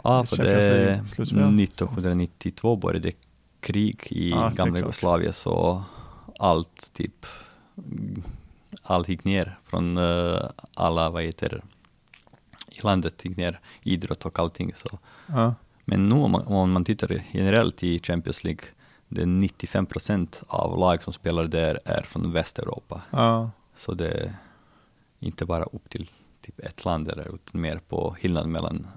ja 0.04 0.26
för 0.26 0.38
det 0.38 0.44
League-slutspel. 0.44 1.64
1992 1.64 2.76
började 2.76 3.12
krig 3.60 4.08
i 4.10 4.30
Ja, 4.30 4.50
det 4.50 4.56
gamla. 4.56 4.80
Jugoslavien 4.80 5.34
så 5.34 5.84
allt 6.40 6.94
typ 6.94 7.26
allt 8.84 9.10
gick 9.10 9.24
ner 9.24 9.58
från 9.64 9.98
eh, 9.98 10.50
alla, 10.74 11.10
vad 11.10 11.24
heter 11.24 11.50
det, 11.50 11.62
i 12.78 12.82
landet 12.84 13.26
gick 13.26 13.38
ner, 13.38 13.60
idrott 13.84 14.26
och 14.26 14.40
allting 14.40 14.74
så. 14.76 15.00
ja, 15.28 15.56
Men 15.86 16.10
nu 16.10 16.16
om 16.16 16.32
man, 16.32 16.48
om 16.48 16.72
man 16.72 16.86
tittar 16.86 17.22
generellt 17.32 17.84
i 17.84 18.00
Champions 18.00 18.44
League, 18.44 18.64
det 19.10 19.22
är 19.22 19.26
95 19.26 19.86
procent 19.86 20.42
av 20.48 20.78
lag 20.80 21.04
som 21.04 21.14
spelar 21.14 21.44
där 21.48 21.80
är 21.86 22.04
från 22.04 22.32
Västeuropa. 22.32 23.02
ja, 23.12 23.50
Så 23.76 23.94
det 23.94 24.08
är 24.08 24.34
inte 25.20 25.46
bara 25.46 25.64
upp 25.64 25.90
till 25.90 26.10
typ 26.42 26.60
ett 26.60 26.86
land 26.86 27.08
eller 27.12 27.36
utan 27.36 27.62
mer 27.62 27.82
på 27.90 28.16
skillnaden 28.20 28.52
mellan 28.52 28.88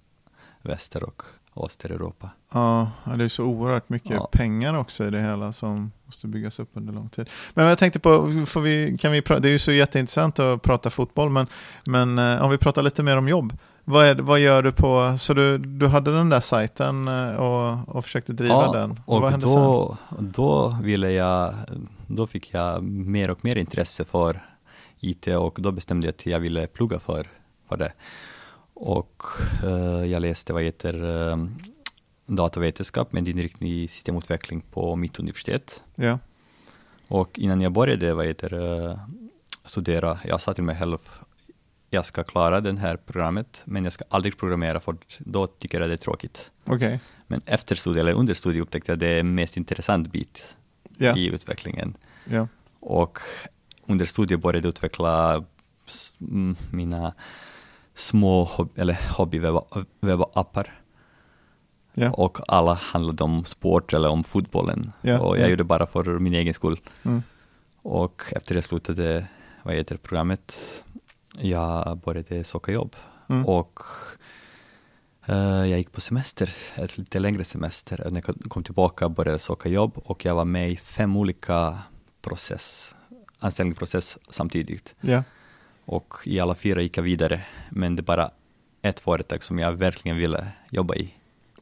väster 0.62 1.04
och 1.04 1.22
Östeuropa. 1.56 2.30
ja, 2.52 2.90
ja, 3.04 3.12
det 3.16 3.24
är 3.24 3.28
så 3.28 3.44
oerhört 3.44 3.88
mycket 3.88 4.10
Ja. 4.10 4.28
pengar 4.32 4.74
också 4.74 5.04
i 5.06 5.10
det 5.10 5.20
hela 5.20 5.52
som 5.52 5.92
måste 6.06 6.26
byggas 6.26 6.58
upp 6.58 6.70
under 6.72 6.92
lång 6.92 7.08
tid. 7.08 7.30
Men 7.54 7.66
jag 7.66 7.78
tänkte 7.78 7.98
på, 8.00 8.32
får 8.46 8.60
vi, 8.60 8.98
kan 8.98 9.12
vi 9.12 9.20
det 9.20 9.48
är 9.48 9.52
ju 9.52 9.58
så 9.58 9.72
jätteintressant 9.72 10.38
att 10.38 10.62
prata 10.62 10.90
fotboll, 10.90 11.30
men, 11.30 11.46
men 11.86 12.18
eh, 12.18 12.42
om 12.42 12.50
vi 12.50 12.58
pratar 12.58 12.82
lite 12.82 13.02
mer 13.02 13.16
om 13.16 13.28
jobb. 13.28 13.52
Vad, 13.90 14.06
är, 14.06 14.14
vad 14.14 14.40
gör 14.40 14.62
du 14.62 14.72
på, 14.72 15.14
så 15.18 15.34
du, 15.34 15.58
du 15.58 15.86
hade 15.86 16.12
den 16.12 16.28
där 16.28 16.40
sajten 16.40 17.08
eh, 17.08 17.36
och, 17.36 17.96
och 17.96 18.04
försökte 18.04 18.32
driva 18.32 18.72
den. 18.72 19.00
och 19.06 19.22
vad 19.22 19.30
hände 19.30 19.46
sen? 19.46 19.56
då, 19.56 19.96
då 20.18 20.76
ville 20.82 21.10
jag, 21.10 21.54
då 22.06 22.26
fick 22.26 22.54
jag 22.54 22.82
mer 22.82 23.30
och 23.30 23.44
mer 23.44 23.56
intresse 23.56 24.04
för 24.04 24.40
IT 25.00 25.26
och 25.26 25.58
då 25.60 25.72
bestämde 25.72 26.06
jag 26.06 26.12
att 26.12 26.26
jag 26.26 26.40
ville 26.40 26.66
plugga 26.66 26.98
för, 26.98 27.26
för 27.68 27.76
det. 27.76 27.92
Och 28.74 29.22
eh, 29.64 30.04
jag 30.04 30.20
läste 30.20 30.52
vad 30.52 30.62
heter 30.62 31.28
eh, 31.30 31.36
datavetenskap 32.26 33.12
med 33.12 33.28
inriktning 33.28 33.72
i 33.72 33.88
systemutveckling 33.88 34.60
på 34.60 34.96
mitt 34.96 35.18
universitet. 35.18 35.82
Ja. 35.94 36.18
Och 37.08 37.38
innan 37.38 37.60
jag 37.60 37.72
började 37.72 38.14
vad 38.14 38.26
heter, 38.26 38.88
eh, 38.88 38.98
studera, 39.64 40.18
jag 40.24 40.40
sa 40.40 40.54
till 40.54 40.64
mig 40.64 40.76
själv, 40.76 40.98
jag 41.90 42.06
ska 42.06 42.24
klara 42.24 42.60
det 42.60 42.78
här 42.78 42.96
programmet, 42.96 43.62
men 43.64 43.84
jag 43.84 43.92
ska 43.92 44.04
aldrig 44.08 44.38
programmera, 44.38 44.80
för 44.80 44.96
då 45.18 45.46
tycker 45.46 45.80
jag 45.80 45.90
det 45.90 45.94
är 45.94 45.96
tråkigt. 45.96 46.50
Okej. 46.64 47.00
Men 47.26 47.40
efter 47.46 47.76
studie, 47.76 48.00
eller 48.00 48.12
under 48.12 48.34
studie, 48.34 48.60
upptäckte 48.60 48.92
jag 48.92 48.98
det 48.98 49.06
är 49.06 49.22
mest 49.22 49.56
intressant 49.56 50.12
bit 50.12 50.56
Ja. 50.96 51.16
i 51.16 51.26
utvecklingen. 51.34 51.96
Ja. 52.24 52.48
Och 52.80 53.18
under 53.86 54.06
studie 54.06 54.36
började 54.36 54.66
jag 54.66 54.68
utveckla 54.68 55.44
mm, 56.20 56.56
mina 56.72 57.14
små 57.94 58.44
hob- 58.44 58.70
eller. 58.76 58.98
Ja. 61.94 62.10
Och 62.10 62.38
alla 62.48 62.74
handlade 62.74 63.24
om 63.24 63.44
sport 63.44 63.92
eller 63.92 64.08
om 64.08 64.24
fotbollen. 64.24 64.92
Och 65.02 65.38
jag 65.38 65.38
ja. 65.38 65.48
gjorde 65.48 65.64
bara 65.64 65.86
för 65.86 66.18
min 66.18 66.34
egen 66.34 66.54
skull. 66.54 66.80
Mm. 67.02 67.22
Och 67.82 68.22
efter 68.30 68.54
jag 68.54 68.64
slutade 68.64 69.26
vad 69.62 69.74
heter 69.74 69.96
programmet, 69.96 70.56
jag 71.38 71.98
började 71.98 72.44
söka 72.44 72.72
jobb. 72.72 72.96
Mm. 73.28 73.46
Och 73.46 73.80
eh, 75.26 75.66
jag 75.66 75.78
gick 75.78 75.92
på 75.92 76.00
semester, 76.00 76.54
ett 76.76 76.98
lite 76.98 77.20
längre 77.20 77.44
semester. 77.44 78.08
När 78.10 78.22
jag 78.26 78.50
kom 78.50 78.64
tillbaka 78.64 79.08
började 79.08 79.30
jag 79.30 79.40
söka 79.40 79.68
jobb 79.68 79.92
och 80.04 80.24
jag 80.24 80.34
var 80.34 80.44
med 80.44 80.70
i 80.70 80.76
fem 80.76 81.16
olika 81.16 81.78
process, 82.22 82.94
anställningsprocess 83.38 84.18
samtidigt. 84.28 84.94
Ja. 85.00 85.22
Och 85.84 86.14
i 86.24 86.40
alla 86.40 86.54
fyra 86.54 86.82
gick 86.82 86.98
jag 86.98 87.02
vidare, 87.02 87.42
men 87.70 87.96
det 87.96 88.00
är 88.00 88.04
bara 88.04 88.30
ett 88.82 89.00
företag 89.00 89.42
som 89.42 89.58
jag 89.58 89.72
verkligen 89.72 90.16
ville 90.16 90.48
jobba 90.70 90.94
i. 90.94 91.14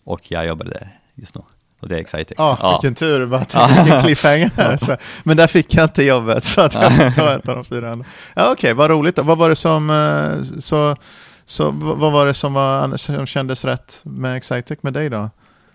Och 0.05 0.31
jag 0.31 0.47
jobbar 0.47 0.65
där 0.65 1.01
just 1.15 1.35
nu. 1.35 1.43
Och 1.81 1.89
det 1.89 1.95
är 1.95 1.99
exciting. 1.99 2.35
Ja, 2.39 2.79
vilken 2.83 2.95
tur, 2.95 3.27
bara 3.27 3.45
till 3.45 3.61
vilken 3.77 4.03
cliffhanger 4.03 4.51
här. 4.57 4.77
Så, 4.77 4.97
men 5.25 5.37
där 5.37 5.47
fick 5.47 5.75
jag 5.75 5.85
inte 5.85 6.03
jobbet, 6.03 6.45
så 6.45 6.61
att 6.61 6.75
jag 6.75 6.93
får 6.97 7.11
ta 7.11 7.35
ett 7.35 7.49
av 7.49 7.55
de 7.55 7.65
fyra 7.65 7.93
andra. 7.93 8.07
Ja, 8.35 8.53
Okej, 8.53 8.75
vad 8.75 8.91
roligt. 8.91 9.17
då. 9.17 9.23
Vad 9.23 9.39
var 9.39 9.49
det 9.49 9.57
som, 9.57 9.91
eh, 9.91 10.43
så, 10.61 10.97
så, 11.45 11.71
vad 11.71 12.13
var 12.13 12.27
det 12.27 12.35
som, 12.35 12.55
var, 12.55 12.97
som 12.97 13.27
kändes 13.27 13.65
rätt 13.65 14.01
med 14.05 14.37
Excitec 14.37 14.79
med 14.83 14.93
dig 14.93 15.11
då? 15.11 15.31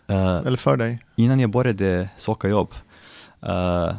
Eh, 0.08 0.36
Eller 0.36 0.58
för 0.58 0.78
dig? 0.78 1.06
innan 1.16 1.40
jag 1.40 1.50
började 1.50 2.10
söka 2.18 2.48
jobb, 2.48 2.74
eh, 3.42 3.96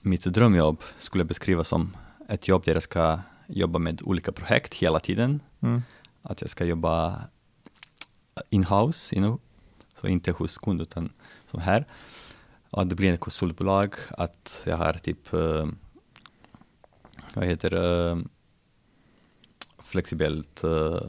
mitt 0.00 0.24
drömjobb 0.24 0.82
skulle 0.98 1.20
jag 1.20 1.28
beskriva 1.28 1.64
som 1.64 1.96
ett 2.28 2.48
jobb 2.48 2.62
där 2.64 2.74
jag 2.74 2.82
ska 2.82 3.18
jobba 3.46 3.78
med 3.78 4.00
olika 4.04 4.32
projekt 4.32 4.74
hela 4.74 5.00
tiden. 5.00 5.40
Mm. 5.62 5.82
Att 6.22 6.40
jag 6.40 6.50
ska 6.50 6.64
jobba 6.64 7.20
in-house, 8.50 9.14
you 9.16 9.24
know? 9.24 9.40
så 10.00 10.08
inte 10.08 10.30
hos 10.32 10.58
kund 10.58 10.80
utan 10.80 11.10
som 11.52 11.60
här. 11.60 11.84
Och 12.70 12.82
att 12.82 12.88
det 12.88 12.94
blir 12.96 13.12
ett 13.12 13.20
konsultbolag, 13.20 13.94
att 14.10 14.62
jag 14.66 14.76
har 14.76 14.92
typ, 14.92 15.32
eh, 15.32 15.66
vad 17.34 17.44
heter 17.44 17.70
det, 17.70 18.10
eh, 18.10 18.18
flexibelt 19.84 20.64
eh, 20.64 21.00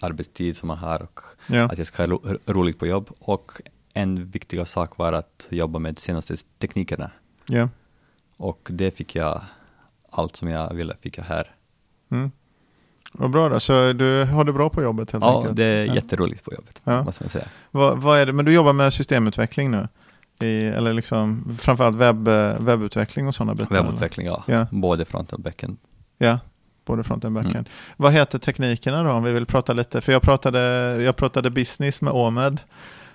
arbetstid 0.00 0.56
som 0.56 0.66
man 0.66 0.78
har 0.78 1.02
och 1.02 1.20
Ja. 1.48 1.64
att 1.64 1.78
jag 1.78 1.86
ska 1.86 2.02
ha 2.02 2.06
ro- 2.06 2.38
roligt 2.46 2.78
på 2.78 2.86
jobb. 2.86 3.10
Och 3.18 3.52
en 3.94 4.30
viktig 4.30 4.68
sak 4.68 4.98
var 4.98 5.12
att 5.12 5.46
jobba 5.50 5.78
med 5.78 5.94
de 5.94 6.00
senaste 6.00 6.36
teknikerna. 6.36 7.10
Ja. 7.46 7.68
Och 8.36 8.68
det 8.72 8.90
fick 8.96 9.14
jag, 9.14 9.44
allt 10.10 10.36
som 10.36 10.48
jag 10.48 10.74
ville 10.74 10.96
fick 11.00 11.18
jag 11.18 11.24
här. 11.24 11.54
Mm. 12.10 12.30
Vad 13.12 13.30
bra 13.30 13.48
då, 13.48 13.60
så 13.60 13.92
du 13.92 14.24
har 14.24 14.44
det 14.44 14.52
bra 14.52 14.68
på 14.70 14.82
jobbet 14.82 15.10
helt 15.10 15.24
Ja, 15.24 15.36
enkelt? 15.38 15.56
det 15.56 15.64
är 15.64 15.84
Ja. 15.86 15.94
jätteroligt 15.94 16.44
på 16.44 16.52
jobbet, 16.54 16.80
Ja. 16.84 17.02
måste 17.02 17.22
man 17.22 17.30
säga. 17.30 17.44
Vad, 17.70 17.98
vad 17.98 18.18
är 18.18 18.26
det, 18.26 18.32
men 18.32 18.44
du 18.44 18.52
jobbar 18.52 18.72
med 18.72 18.92
systemutveckling 18.92 19.70
nu? 19.70 19.88
I, 20.46 20.66
eller 20.66 20.92
liksom 20.92 21.56
framförallt 21.58 21.96
webb, 21.96 22.28
webbutveckling 22.58 23.28
och 23.28 23.34
sådana 23.34 23.54
bitar? 23.54 23.70
eller? 23.76 23.84
Webbutveckling, 23.84 24.26
ja. 24.26 24.42
Ja. 24.46 24.66
Både 24.70 25.04
front 25.04 25.32
och 25.32 25.40
backend. 25.40 25.76
Ja, 26.18 26.38
både 26.84 27.04
frontend 27.04 27.36
och 27.36 27.42
backend. 27.44 27.56
Mm. 27.66 27.70
Vad 27.96 28.12
heter 28.12 28.38
teknikerna 28.38 29.02
då 29.02 29.10
om 29.10 29.24
vi 29.24 29.32
vill 29.32 29.46
prata 29.46 29.72
lite? 29.72 30.00
För 30.00 30.12
jag 30.12 30.22
pratade, 30.22 30.58
jag 31.02 31.16
pratade 31.16 31.50
business 31.50 32.02
med 32.02 32.12
Omed 32.12 32.60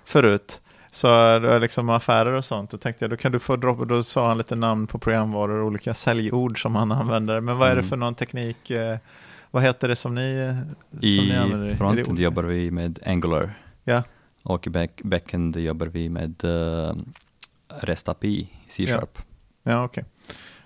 förut. 0.06 0.62
Så 0.92 1.08
det 1.08 1.52
är 1.54 1.60
liksom 1.60 1.90
affärer 1.90 2.34
och 2.34 2.46
sånt. 2.46 2.70
Då 2.72 2.78
tänkte 2.78 3.06
jag, 3.06 3.10
då 3.10 3.18
kan 3.18 3.32
du 3.32 3.40
få 3.40 3.56
droppa, 3.56 3.86
då 3.86 4.04
sa 4.04 4.28
han 4.28 4.38
lite 4.38 4.56
namn 4.56 4.88
på 4.88 5.00
programvaror 5.00 5.60
och 5.60 5.66
olika 5.68 5.94
säljord 5.94 6.62
som 6.62 6.76
han 6.76 6.92
använder. 6.92 7.40
Men 7.40 7.58
vad 7.58 7.68
är 7.68 7.76
det 7.76 7.80
Mm. 7.80 7.90
för 7.90 7.98
någon 7.98 8.16
teknik? 8.16 8.72
Eh, 9.52 9.54
Vad 9.54 9.64
heter 9.64 9.88
det 9.88 9.96
som 9.96 10.16
ni, 10.16 10.54
som 10.92 11.00
ni 11.00 11.08
I 11.08 11.36
använder? 11.36 11.66
Är 11.68 11.70
det 11.70 11.76
frontend 11.76 12.20
jobbar 12.20 12.44
vi 12.44 12.72
med 12.72 13.00
Angular. 13.06 13.54
Ja. 13.84 14.04
Och 14.44 14.68
i 14.68 14.70
back, 14.70 15.02
backend 15.04 15.58
jobbar 15.58 15.88
vi 15.88 16.10
med 16.10 16.44
uh, 16.44 16.94
REST 17.82 18.10
API, 18.10 18.50
C-sharp. 18.70 19.18
Ja, 19.64 19.84
okej. 19.84 20.06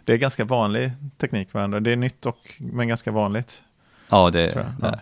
Det 0.03 0.13
är 0.13 0.17
ganska 0.17 0.45
vanlig 0.45 0.91
teknik 1.17 1.53
varandra. 1.53 1.79
Det 1.79 1.91
är 1.91 1.95
nytt 1.95 2.25
och, 2.25 2.37
men 2.57 2.87
ganska 2.87 3.11
vanligt. 3.11 3.63
Ja, 4.09 4.29
det 4.29 4.41
jag, 4.41 4.55
är 4.55 4.75
ja. 4.81 4.99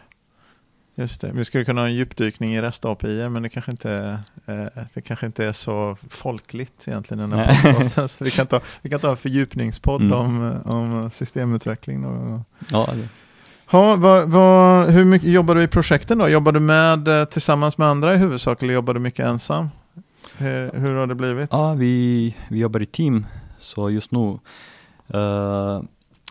Just 0.95 1.21
det, 1.21 1.31
vi 1.33 1.45
skulle 1.45 1.65
kunna 1.65 1.81
ha 1.81 1.87
en 1.87 1.95
djupdykning 1.95 2.53
i 2.55 2.61
rest 2.61 2.85
API, 2.85 3.29
men 3.29 3.43
det 3.43 3.49
kanske 3.49 3.71
inte, 3.71 3.91
är, 4.45 4.63
eh, 4.75 4.83
det 4.93 5.01
kanske 5.01 5.25
inte 5.25 5.45
är 5.45 5.53
så 5.53 5.97
folkligt 6.09 6.87
egentligen. 6.87 7.19
i 7.23 7.29
Den 7.29 7.39
här 7.39 7.73
podcasten. 7.73 8.25
Vi, 8.25 8.31
kan 8.31 8.47
ta, 8.47 8.61
vi 8.81 8.89
kan 8.89 8.99
ta 8.99 9.09
en 9.11 9.17
fördjupningspodd 9.17 10.01
Mm. 10.01 10.13
om, 10.13 10.51
eh, 10.51 10.75
om 10.75 11.11
systemutveckling. 11.11 12.05
Och, 12.05 12.41
Ja, 12.71 12.89
det. 12.93 13.07
Ha, 13.73 13.95
vad, 13.95 14.29
vad, 14.29 14.89
hur 14.89 15.05
mycket 15.05 15.29
jobbar 15.29 15.55
du 15.55 15.63
i 15.63 15.67
projekten 15.67 16.17
då? 16.17 16.29
Jobbar 16.29 16.51
du 16.51 16.59
med 16.59 17.07
eh, 17.07 17.25
tillsammans 17.25 17.77
med 17.77 17.87
andra 17.87 18.13
i 18.13 18.17
huvudsak 18.17 18.63
eller 18.63 18.73
jobbar 18.73 18.93
du 18.93 18.99
mycket 18.99 19.25
ensam? 19.25 19.69
Hur, 20.37 20.71
hur 20.71 20.95
har 20.95 21.07
det 21.07 21.15
blivit? 21.15 21.49
ja 21.51 21.73
vi, 21.73 22.35
vi 22.49 22.59
jobbar 22.59 22.81
i 22.81 22.85
team. 22.85 23.25
Så 23.57 23.89
just 23.89 24.11
nu, 24.11 24.39
eh, 25.13 25.81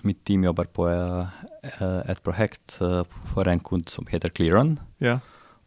mitt 0.03 0.25
team 0.25 0.45
jobbar 0.45 0.65
på 0.65 0.89
eh, 0.91 2.11
ett 2.11 2.23
projekt 2.23 2.81
eh, 2.81 3.05
för 3.35 3.49
en 3.49 3.61
kund 3.61 3.89
som 3.89 4.07
heter 4.07 4.29
Clearon. 4.29 4.81
Ja, 4.99 5.19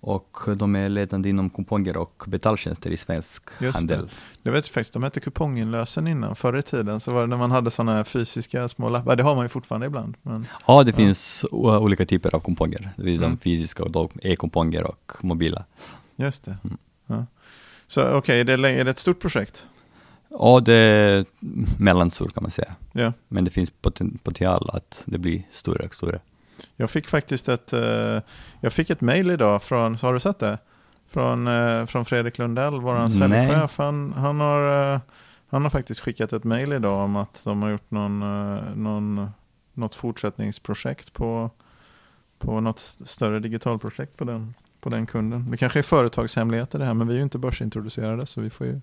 Och 0.08 0.38
de 0.56 0.76
är 0.76 0.90
ledande 0.90 1.30
inom 1.30 1.50
kuponger 1.50 1.98
och 1.98 2.24
betaltjänster 2.28 2.92
i 2.92 2.98
svensk 2.98 3.44
Just 3.60 3.76
handel. 3.78 4.10
det 4.44 4.52
vet 4.52 4.66
jag 4.68 4.74
faktiskt, 4.74 4.94
de 4.94 5.04
hette 5.04 5.20
kuponginlösen 5.20 6.08
innan. 6.08 6.36
Förr 6.36 6.58
i 6.58 6.62
tiden 6.62 7.00
så 7.00 7.14
var 7.14 7.22
det 7.22 7.28
när 7.28 7.38
man 7.38 7.52
hade 7.52 7.72
sådana 7.72 8.04
fysiska 8.04 8.68
små 8.68 8.90
lappar. 8.90 9.16
Det 9.16 9.24
har 9.24 9.36
man 9.36 9.46
ju 9.46 9.50
fortfarande 9.50 9.88
ibland. 9.88 10.18
Men, 10.22 10.48
Ja, 10.68 10.84
det 10.84 10.92
Ja. 10.92 10.96
finns 10.98 11.46
olika 11.52 12.06
typer 12.06 12.36
av 12.36 12.40
kuponger. 12.40 12.90
Det 12.98 13.04
är 13.04 13.08
Mm. 13.18 13.22
de 13.22 13.38
fysiska 13.38 13.84
och 13.84 14.12
e-kuponger 14.22 14.84
och 14.84 15.12
mobila. 15.22 15.66
just 16.16 16.44
det. 16.46 16.58
Mm. 16.64 16.78
Ja. 17.08 17.26
Så 17.88 18.12
okej, 18.18 18.40
är, 18.40 18.44
det, 18.44 18.54
är 18.54 18.84
det 18.86 18.92
ett 18.92 18.98
stort 18.98 19.20
projekt? 19.20 19.68
Ja, 20.30 20.60
det 20.60 20.74
är 20.74 21.26
mellanstor 21.80 22.26
kan 22.34 22.44
man 22.44 22.52
säga. 22.52 22.76
Ja. 22.92 23.14
Men 23.28 23.46
det 23.46 23.52
finns 23.52 23.72
poten- 23.82 24.18
potential 24.24 24.70
att 24.74 25.04
det 25.06 25.18
blir 25.18 25.44
större 25.52 25.86
och 25.86 25.94
större. 25.96 26.20
Jag 26.76 26.90
fick 26.90 27.08
faktiskt 27.08 27.50
ett, 27.50 27.74
eh, 27.74 28.20
jag 28.62 28.74
fick 28.74 28.90
ett 28.90 29.02
mail 29.02 29.32
idag 29.32 29.64
från, 29.64 29.96
har 29.96 30.14
du 30.14 30.20
sett 30.20 30.40
det? 30.40 30.58
Från, 31.08 31.48
eh, 31.48 31.86
från 31.86 32.06
Fredrik 32.06 32.38
Lundell, 32.38 32.82
vår 32.82 32.94
säljchef. 33.08 33.78
Han, 33.78 34.14
han, 34.14 34.40
har, 34.40 34.94
eh, 34.94 35.00
han 35.48 35.64
har 35.64 35.70
faktiskt 35.70 36.00
skickat 36.02 36.34
ett 36.34 36.44
mail 36.44 36.74
idag 36.74 37.04
om 37.04 37.16
att 37.16 37.42
de 37.46 37.62
har 37.62 37.70
gjort 37.70 37.92
någon, 37.92 38.20
någon, 38.84 39.30
något 39.74 39.96
fortsättningsprojekt 39.96 41.14
på, 41.14 41.50
på 42.40 42.62
något 42.62 42.80
st- 42.80 43.06
större 43.06 43.40
digitalprojekt 43.40 44.18
på 44.18 44.24
den, 44.24 44.54
på 44.82 44.90
den 44.90 45.06
kunden. 45.06 45.52
Det 45.52 45.58
kanske 45.58 45.80
är 45.80 45.84
företagshemligheter 45.84 46.80
det 46.80 46.86
här, 46.86 46.94
men 46.94 47.08
vi 47.08 47.14
är 47.14 47.18
ju 47.18 47.24
inte 47.24 47.38
börsintroducerade 47.38 48.26
så 48.26 48.42
vi 48.42 48.50
får 48.50 48.68
ju, 48.68 48.82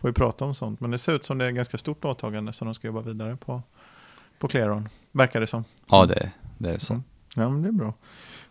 får 0.00 0.10
ju 0.10 0.14
prata 0.14 0.44
om 0.44 0.54
sånt. 0.54 0.80
Men 0.80 0.90
det 0.90 0.98
ser 0.98 1.14
ut 1.14 1.24
som 1.24 1.38
det 1.38 1.44
är 1.44 1.48
ett 1.48 1.54
ganska 1.54 1.78
stort 1.78 2.04
åtagande 2.04 2.52
som 2.52 2.66
de 2.66 2.74
ska 2.74 2.86
jobba 2.86 3.00
vidare 3.00 3.36
på, 3.36 3.62
på 4.38 4.48
Clearon, 4.48 4.88
verkar 5.12 5.40
det 5.40 5.46
som. 5.46 5.64
Ja, 5.90 6.06
det, 6.06 6.30
det 6.62 6.70
är 6.70 6.78
så. 6.78 6.92
Mm. 6.92 7.04
Ja, 7.36 7.48
men 7.48 7.62
det 7.62 7.68
är 7.68 7.72
bra. 7.72 7.94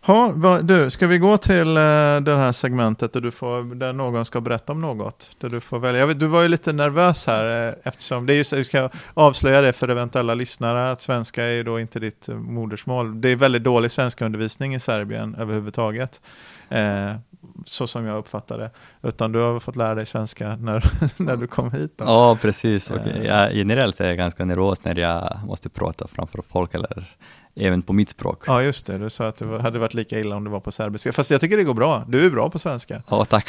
Ha, 0.04 0.32
vad, 0.34 0.64
du, 0.64 0.90
ska 0.90 1.06
vi 1.06 1.18
gå 1.18 1.36
till 1.36 1.68
uh, 1.68 2.20
det 2.20 2.36
här 2.36 2.52
segmentet 2.52 3.12
där, 3.12 3.20
du 3.20 3.30
får, 3.30 3.74
där 3.74 3.92
någon 3.92 4.24
ska 4.24 4.40
berätta 4.40 4.72
om 4.72 4.80
något? 4.80 5.36
Där 5.38 5.48
du, 5.48 5.60
får 5.60 5.78
välja. 5.78 6.06
Vet, 6.06 6.20
du 6.20 6.26
var 6.26 6.42
ju 6.42 6.48
lite 6.48 6.72
nervös 6.72 7.26
här 7.26 7.68
eh, 7.68 7.74
eftersom, 7.82 8.26
det 8.26 8.32
är 8.32 8.36
ju 8.36 8.44
så, 8.44 8.56
vi 8.56 8.64
ska 8.64 8.88
avslöja 9.14 9.60
det 9.60 9.72
för 9.72 9.88
eventuella 9.88 10.34
lyssnare, 10.34 10.90
att 10.90 11.00
svenska 11.00 11.44
är 11.44 11.52
ju 11.52 11.62
då 11.62 11.80
inte 11.80 12.00
ditt 12.00 12.28
eh, 12.28 12.34
modersmål. 12.34 13.20
Det 13.20 13.28
är 13.28 13.36
väldigt 13.36 13.64
dålig 13.64 13.90
svenska 13.90 14.24
undervisning 14.24 14.74
i 14.74 14.80
Serbien 14.80 15.34
överhuvudtaget. 15.34 16.20
Eh, 16.68 17.12
så 17.66 17.86
som 17.86 18.06
jag 18.06 18.18
uppfattar 18.18 18.58
det. 18.58 18.70
Utan 19.02 19.32
du 19.32 19.38
har 19.38 19.60
fått 19.60 19.76
lära 19.76 19.94
dig 19.94 20.06
svenska 20.06 20.56
när, 20.56 20.84
när 21.16 21.36
du 21.36 21.46
kom 21.46 21.72
hit. 21.72 21.92
Då. 21.96 22.04
Ja, 22.04 22.38
precis. 22.40 22.90
Och 22.90 23.06
Eh. 23.06 23.24
jag, 23.24 23.54
generellt 23.54 24.00
är 24.00 24.08
jag 24.08 24.16
ganska 24.16 24.44
nervös 24.44 24.84
när 24.84 24.98
jag 24.98 25.40
måste 25.46 25.68
prata 25.68 26.06
framför 26.06 26.42
folk 26.48 26.74
eller 26.74 27.16
även 27.54 27.82
på 27.82 27.92
mitt 27.92 28.08
språk. 28.08 28.42
Ja, 28.46 28.62
just 28.62 28.86
det. 28.86 28.98
Du 28.98 29.10
sa 29.10 29.26
att 29.28 29.36
det 29.36 29.62
hade 29.62 29.78
varit 29.78 29.94
lika 29.94 30.20
illa 30.20 30.36
om 30.36 30.44
det 30.44 30.50
var 30.50 30.60
på 30.60 30.72
serbiska. 30.72 31.12
Fast 31.12 31.30
jag 31.30 31.40
tycker 31.40 31.56
det 31.56 31.64
går 31.64 31.74
bra. 31.74 32.04
Du 32.08 32.26
är 32.26 32.30
bra 32.30 32.50
på 32.50 32.58
svenska. 32.58 33.02
Ja, 33.10 33.24
tack. 33.24 33.48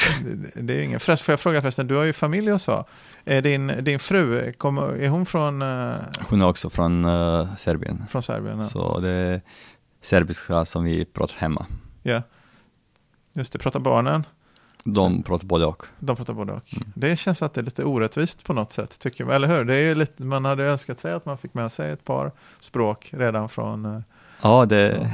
Det, 0.54 0.62
det 0.62 0.74
är 0.80 0.82
ingen. 0.82 1.00
Förresten, 1.00 1.26
får 1.26 1.34
jag 1.34 1.40
fråga 1.40 1.62
förresten, 1.62 1.88
du 1.88 1.96
har 1.96 2.04
ju 2.04 2.14
familj 2.14 2.52
och 2.54 2.62
så. 2.62 2.86
Är 3.26 3.42
din, 3.42 3.72
din 3.82 4.00
fru, 4.00 4.54
kom, 4.54 4.78
är 4.78 5.08
hon 5.08 5.26
från, 5.26 5.62
eh, 5.62 5.94
Hon 6.30 6.42
är 6.42 6.48
också 6.48 6.70
från 6.70 7.06
eh, 7.06 7.56
Serbien. 7.58 8.06
från 8.10 8.24
Serbien? 8.24 8.60
Ja. 8.60 8.66
Så 8.66 9.00
det 9.00 9.10
är 9.10 9.42
serbiska 10.02 10.66
som 10.66 10.84
vi 10.84 11.06
pratar 11.06 11.36
hemma. 11.38 11.66
ja. 12.04 12.22
Just 13.36 13.54
det, 13.54 13.60
pratar 13.60 13.80
barnen? 13.80 14.24
De 14.84 15.24
pratar 15.24 15.48
både 15.48 15.66
och. 15.66 15.86
De 16.00 16.16
pratar 16.16 16.34
både 16.34 16.54
och. 16.54 16.74
Mm. 16.74 16.88
Det 16.96 17.16
känns 17.16 17.42
att 17.42 17.54
det 17.54 17.62
är 17.62 17.66
lite 17.66 17.84
orättvist 17.84 18.44
på 18.44 18.54
något 18.54 18.72
sätt, 18.72 19.00
tycker 19.00 19.26
man. 19.26 19.36
Eller 19.36 19.48
hur? 19.48 19.64
Det 19.64 19.76
är 19.76 19.96
lite, 19.96 20.24
man 20.24 20.46
hade 20.46 20.64
önskat 20.64 21.00
sig 21.00 21.14
att 21.14 21.26
man 21.26 21.38
fick 21.38 21.54
med 21.54 21.72
sig 21.72 21.92
ett 21.92 22.06
par 22.06 22.32
språk 22.60 23.10
redan 23.12 23.50
från 23.50 23.86
eh, 23.86 24.02
Ja, 24.42 24.66
det, 24.66 24.92
från, 24.96 25.08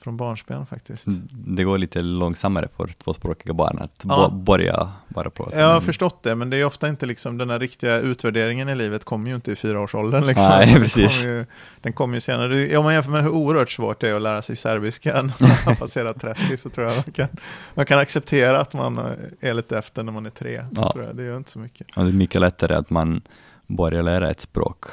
från 0.00 0.16
barnsben 0.16 0.66
faktiskt. 0.66 1.06
Det 1.30 1.64
går 1.64 1.78
lite 1.78 2.02
långsammare 2.02 2.68
för 2.76 2.86
tvåspråkiga 2.86 3.54
barn 3.54 3.78
att 3.78 4.04
ja. 4.08 4.30
börja 4.30 4.92
bara 5.08 5.30
prata. 5.30 5.60
Jag 5.60 5.66
har 5.66 5.80
förstått 5.80 6.22
det, 6.22 6.34
men 6.34 6.50
det 6.50 6.56
är 6.56 6.64
ofta 6.64 6.88
inte 6.88 7.06
liksom 7.06 7.38
den 7.38 7.50
här 7.50 7.58
riktiga 7.58 7.98
utvärderingen 7.98 8.68
i 8.68 8.74
livet 8.74 9.04
kommer 9.04 9.28
ju 9.28 9.34
inte 9.34 9.52
i 9.52 9.56
fyraårsåldern. 9.56 10.26
Liksom. 10.26 10.48
Nej, 10.48 10.74
precis. 10.74 11.22
Den 11.22 11.22
kommer 11.22 11.46
ju, 11.82 11.92
kommer 11.92 12.14
ju 12.14 12.20
senare. 12.20 12.76
Om 12.76 12.84
man 12.84 12.94
jämför 12.94 13.10
med 13.10 13.22
hur 13.22 13.30
oerhört 13.30 13.70
svårt 13.70 14.00
det 14.00 14.08
är 14.08 14.14
att 14.14 14.22
lära 14.22 14.42
sig 14.42 14.56
serbiska 14.56 15.22
när 15.22 15.22
man 15.40 15.50
har 15.50 15.74
passerat 15.74 16.20
30 16.20 16.56
så 16.56 16.70
tror 16.70 16.86
jag 16.86 16.96
man 16.96 17.12
kan, 17.12 17.28
man 17.74 17.86
kan 17.86 17.98
acceptera 17.98 18.60
att 18.60 18.74
man 18.74 19.00
är 19.40 19.54
lite 19.54 19.78
efter 19.78 20.02
när 20.02 20.12
man 20.12 20.26
är 20.26 20.30
tre. 20.30 20.64
Ja. 20.70 20.96
Det 21.14 21.22
gör 21.22 21.36
inte 21.36 21.50
så 21.50 21.58
mycket. 21.58 21.86
Ja, 21.96 22.02
det 22.02 22.08
är 22.08 22.12
mycket 22.12 22.40
lättare 22.40 22.74
att 22.74 22.90
man 22.90 23.22
börjar 23.66 24.02
lära 24.02 24.30
ett 24.30 24.40
språk 24.40 24.84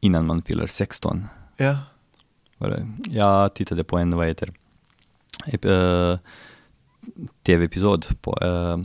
innan 0.00 0.26
man 0.26 0.42
fyller 0.42 0.66
16. 0.66 1.28
Ja. 1.56 1.76
Jag 3.10 3.54
tittade 3.54 3.84
på 3.84 3.98
en, 3.98 4.16
vad 4.16 4.26
heter 4.26 4.52
uh, 5.64 6.18
tv-episod 7.42 8.06
på 8.20 8.38
uh, 8.44 8.84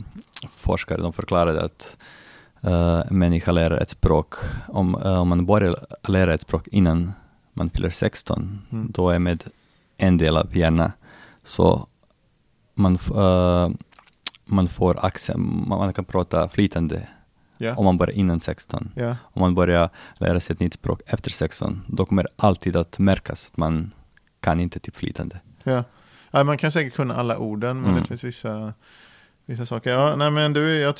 forskare, 0.50 1.02
de 1.02 1.12
förklarade 1.12 1.64
att 1.64 1.96
uh, 2.64 3.12
människa 3.12 3.52
lär 3.52 3.70
ett 3.70 3.90
språk, 3.90 4.34
om, 4.68 4.94
om 4.94 5.28
man 5.28 5.46
börjar 5.46 5.76
lära 6.08 6.34
ett 6.34 6.42
språk 6.42 6.68
innan 6.68 7.12
man 7.52 7.70
fyller 7.70 7.90
16, 7.90 8.60
mm. 8.70 8.90
då 8.90 9.10
är 9.10 9.18
med 9.18 9.44
en 9.96 10.16
del 10.16 10.36
av 10.36 10.56
hjärnan, 10.56 10.92
så 11.44 11.86
man, 12.74 12.98
man 14.44 14.68
får 14.68 15.06
accent, 15.06 15.68
man 15.68 15.92
kan 15.92 16.04
prata 16.04 16.48
flytande 16.48 17.08
Yeah. 17.58 17.78
Om 17.78 17.84
man 17.84 17.98
börjar 17.98 18.14
innan 18.14 18.40
16. 18.40 18.92
Yeah. 18.96 19.16
Om 19.22 19.40
man 19.40 19.54
börjar 19.54 19.90
lära 20.18 20.40
sig 20.40 20.54
ett 20.54 20.60
nytt 20.60 20.74
språk 20.74 21.00
efter 21.06 21.30
16, 21.30 21.84
då 21.86 22.04
kommer 22.04 22.22
det 22.22 22.28
alltid 22.36 22.76
att 22.76 22.98
märkas 22.98 23.48
att 23.52 23.56
man 23.56 23.92
kan 24.40 24.60
inte 24.60 24.78
typ 24.78 24.96
flytande. 24.96 25.40
Ja. 25.64 25.84
ja 26.30 26.44
man 26.44 26.58
kan 26.58 26.72
säkert 26.72 26.94
kunna 26.94 27.16
alla 27.16 27.38
orden, 27.38 27.80
men 27.80 27.90
mm. 27.90 28.02
det 28.02 28.08
finns 28.08 28.24
vissa, 28.24 28.74
vissa 29.46 29.66
saker. 29.66 29.90
Ja, 29.90 30.16
nej, 30.16 30.30
men 30.30 30.52
du, 30.52 30.78
jag 30.78 30.94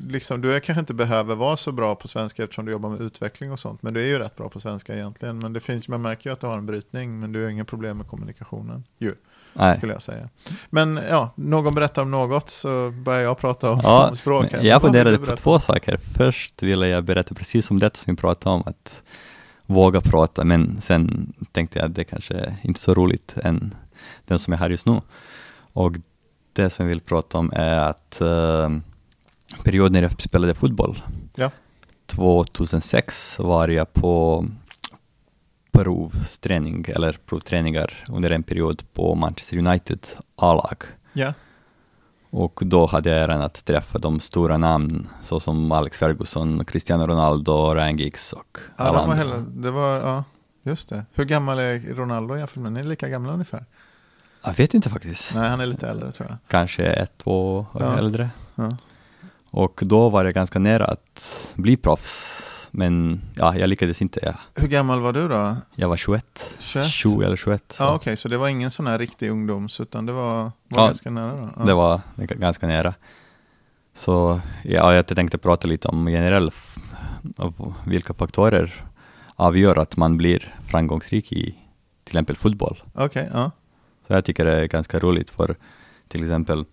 liksom, 0.00 0.40
du 0.40 0.54
är 0.54 0.60
kanske 0.60 0.80
inte 0.80 0.94
behöver 0.94 1.34
vara 1.34 1.56
så 1.56 1.72
bra 1.72 1.94
på 1.94 2.08
svenska 2.08 2.42
eftersom 2.42 2.64
du 2.64 2.72
jobbar 2.72 2.90
med 2.90 3.00
utveckling 3.00 3.52
och 3.52 3.58
sånt, 3.58 3.82
men 3.82 3.94
du 3.94 4.00
är 4.00 4.06
ju 4.06 4.18
rätt 4.18 4.36
bra 4.36 4.48
på 4.48 4.60
svenska 4.60 4.94
egentligen. 4.94 5.38
Men 5.38 5.52
det 5.52 5.60
finns, 5.60 5.88
man 5.88 6.02
märker 6.02 6.30
ju 6.30 6.34
att 6.34 6.40
du 6.40 6.46
har 6.46 6.58
en 6.58 6.66
brytning, 6.66 7.20
men 7.20 7.32
du 7.32 7.42
har 7.42 7.50
inga 7.50 7.64
problem 7.64 7.96
med 7.96 8.06
kommunikationen. 8.06 8.84
Ju. 8.98 9.14
Nej. 9.58 9.76
skulle 9.76 9.92
jag 9.92 10.02
säga. 10.02 10.28
Men 10.70 11.00
ja, 11.10 11.30
någon 11.34 11.74
berättar 11.74 12.02
om 12.02 12.10
något 12.10 12.50
så 12.50 12.90
börjar 12.90 13.20
jag 13.20 13.38
prata 13.38 13.70
om, 13.70 13.80
ja, 13.82 14.08
om 14.08 14.16
språk. 14.16 14.52
Här. 14.52 14.62
Jag 14.62 14.82
funderade 14.82 15.18
på 15.18 15.36
två 15.36 15.60
saker. 15.60 15.98
Först 16.16 16.62
ville 16.62 16.88
jag 16.88 17.04
berätta 17.04 17.34
precis 17.34 17.70
om 17.70 17.78
det 17.78 17.96
som 17.96 18.14
vi 18.14 18.20
pratade 18.20 18.54
om, 18.54 18.62
att 18.66 19.02
våga 19.66 20.00
prata, 20.00 20.44
men 20.44 20.80
sen 20.82 21.32
tänkte 21.52 21.78
jag 21.78 21.86
att 21.86 21.94
det 21.94 22.04
kanske 22.04 22.34
är 22.34 22.56
inte 22.62 22.80
så 22.80 22.94
roligt 22.94 23.34
än 23.42 23.74
den 24.24 24.38
som 24.38 24.52
jag 24.52 24.60
har 24.60 24.70
just 24.70 24.86
nu. 24.86 25.00
Och 25.72 25.92
det 26.52 26.70
som 26.70 26.84
jag 26.84 26.88
vill 26.88 27.00
prata 27.00 27.38
om 27.38 27.52
är 27.54 27.78
att 27.78 28.18
uh, 28.22 28.78
perioden 29.64 29.92
när 29.92 30.02
jag 30.02 30.22
spelade 30.22 30.54
fotboll, 30.54 31.02
ja. 31.34 31.50
2006 32.06 33.38
var 33.38 33.68
jag 33.68 33.92
på 33.92 34.44
provträning 35.82 36.84
eller 36.88 37.12
provträningar 37.26 38.04
under 38.08 38.30
en 38.30 38.42
period 38.42 38.82
på 38.92 39.14
Manchester 39.14 39.58
United 39.58 40.06
A-lag. 40.36 40.82
Ja. 41.12 41.32
Och 42.30 42.60
då 42.64 42.86
hade 42.86 43.10
jag 43.10 43.18
äran 43.18 43.42
att 43.42 43.64
träffa 43.64 43.98
de 43.98 44.20
stora 44.20 44.58
namnen 44.58 45.08
såsom 45.22 45.72
Alex 45.72 45.98
Ferguson, 45.98 46.64
Cristiano 46.64 47.06
Ronaldo, 47.06 47.74
Ryan 47.74 47.96
Giggs 47.96 48.32
och 48.32 48.58
ja, 48.76 48.84
alla 48.84 48.98
andra. 48.98 49.16
Hela, 49.16 49.36
det 49.38 49.70
var, 49.70 49.96
ja, 49.96 50.24
just 50.62 50.88
det. 50.88 51.04
Hur 51.14 51.24
gammal 51.24 51.58
är 51.58 51.94
Ronaldo 51.94 52.36
jämfört 52.36 52.62
med? 52.62 52.72
Ni 52.72 52.80
är 52.80 52.84
lika 52.84 53.08
gamla 53.08 53.32
ungefär? 53.32 53.64
Jag 54.44 54.54
vet 54.54 54.74
inte 54.74 54.90
faktiskt. 54.90 55.34
Nej, 55.34 55.48
han 55.48 55.60
är 55.60 55.66
lite 55.66 55.88
äldre 55.88 56.12
tror 56.12 56.28
jag. 56.28 56.38
Kanske 56.48 56.84
ett, 56.84 57.18
två 57.18 57.56
år 57.58 57.66
ja. 57.78 57.98
äldre. 57.98 58.30
Ja. 58.54 58.76
Och 59.50 59.80
då 59.84 60.08
var 60.08 60.24
jag 60.24 60.34
ganska 60.34 60.58
nära 60.58 60.84
att 60.84 61.52
bli 61.54 61.76
proffs 61.76 62.47
men 62.70 63.20
ja, 63.34 63.56
jag 63.56 63.68
lyckades 63.68 64.02
inte. 64.02 64.20
Ja. 64.22 64.34
Hur 64.54 64.68
gammal 64.68 65.00
var 65.00 65.12
du 65.12 65.28
då? 65.28 65.56
Jag 65.74 65.88
var 65.88 65.96
21. 65.96 66.56
21? 66.58 66.86
20 66.86 67.22
eller 67.22 67.36
21. 67.36 67.76
Ja, 67.78 67.86
Okej, 67.86 67.96
okay, 67.96 68.16
så 68.16 68.28
det 68.28 68.38
var 68.38 68.48
ingen 68.48 68.70
sån 68.70 68.86
här 68.86 68.98
riktig 68.98 69.30
ungdoms, 69.30 69.80
utan 69.80 70.06
det 70.06 70.12
var, 70.12 70.42
var 70.42 70.52
ja, 70.68 70.86
ganska 70.86 71.10
nära 71.10 71.36
då? 71.36 71.48
Ja. 71.56 71.64
det 71.64 71.74
var 71.74 72.00
ganska 72.16 72.66
nära. 72.66 72.94
Så 73.94 74.40
ja, 74.62 74.94
jag 74.94 75.06
tänkte 75.06 75.38
prata 75.38 75.68
lite 75.68 75.88
om 75.88 76.08
generellt, 76.08 76.54
vilka 77.86 78.14
faktorer 78.14 78.84
avgör 79.34 79.78
att 79.78 79.96
man 79.96 80.16
blir 80.16 80.54
framgångsrik 80.66 81.32
i 81.32 81.58
till 82.04 82.16
exempel 82.16 82.36
fotboll. 82.36 82.82
Okej, 82.92 83.04
okay, 83.04 83.26
ja. 83.32 83.50
Så 84.06 84.12
jag 84.12 84.24
tycker 84.24 84.44
det 84.44 84.56
är 84.56 84.66
ganska 84.66 84.98
roligt 84.98 85.30
för 85.30 85.56
till 86.08 86.22
exempel 86.22 86.64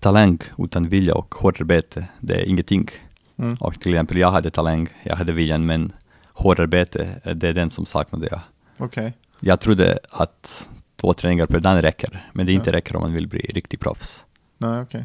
talang 0.00 0.38
utan 0.58 0.88
vilja 0.88 1.14
och 1.14 1.34
hårt 1.34 1.60
arbete, 1.60 2.06
det 2.20 2.34
är 2.34 2.48
ingenting. 2.48 2.88
Mm. 3.36 3.56
Och 3.60 3.80
till 3.80 3.94
exempel, 3.94 4.16
jag 4.18 4.30
hade 4.30 4.50
talang, 4.50 4.88
jag 5.02 5.16
hade 5.16 5.32
viljan, 5.32 5.66
men 5.66 5.92
hårdarbete, 6.32 7.20
det 7.34 7.48
är 7.48 7.54
den 7.54 7.70
som 7.70 7.86
saknade 7.86 8.28
jag. 8.30 8.40
Okay. 8.86 9.12
Jag 9.40 9.60
trodde 9.60 9.98
att 10.10 10.68
två 10.96 11.14
träningar 11.14 11.46
per 11.46 11.60
dag 11.60 11.82
räcker, 11.82 12.30
men 12.32 12.46
det 12.46 12.52
inte 12.52 12.70
ja. 12.70 12.76
räcker 12.76 12.96
om 12.96 13.02
man 13.02 13.12
vill 13.12 13.28
bli 13.28 13.40
riktig 13.40 13.80
proffs. 13.80 14.26
Nej, 14.58 14.80
okay. 14.80 15.04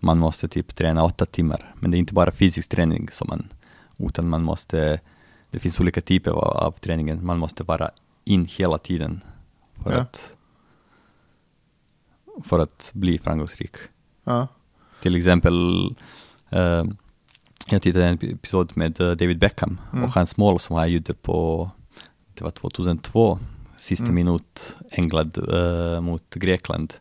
Man 0.00 0.18
måste 0.18 0.48
typ 0.48 0.74
träna 0.74 1.04
åtta 1.04 1.26
timmar, 1.26 1.74
men 1.74 1.90
det 1.90 1.96
är 1.96 1.98
inte 1.98 2.14
bara 2.14 2.30
fysisk 2.30 2.70
träning 2.70 3.08
som 3.12 3.28
man, 3.28 3.48
utan 3.98 4.28
man 4.28 4.42
måste, 4.42 5.00
det 5.50 5.58
finns 5.58 5.80
olika 5.80 6.00
typer 6.00 6.30
av, 6.30 6.72
träningen, 6.72 7.26
man 7.26 7.38
måste 7.38 7.62
vara 7.62 7.90
in 8.24 8.44
hela 8.44 8.78
tiden 8.78 9.20
för, 9.74 9.92
ja. 9.92 9.98
att, 9.98 10.32
för 12.44 12.58
att 12.58 12.90
bli 12.94 13.18
framgångsrik. 13.18 13.76
Ja. 14.24 14.48
Till 15.02 15.16
exempel, 15.16 15.86
uh, 16.52 16.84
jag 17.68 17.82
tittade 17.82 18.06
en 18.06 18.18
episod 18.22 18.72
med 18.74 19.00
eh, 19.00 19.10
David 19.10 19.38
Beckham 19.38 19.80
mm. 19.92 20.04
och 20.04 20.10
hans 20.10 20.36
mål 20.36 20.60
som 20.60 20.76
han 20.76 20.88
gjorde 20.88 21.14
på, 21.14 21.70
det 22.34 22.44
var 22.44 22.50
2002, 22.50 23.38
sista 23.76 24.04
mm. 24.04 24.14
minut, 24.14 24.76
England 24.90 25.38
uh, 25.38 26.00
mot 26.00 26.34
Grekland. 26.34 26.94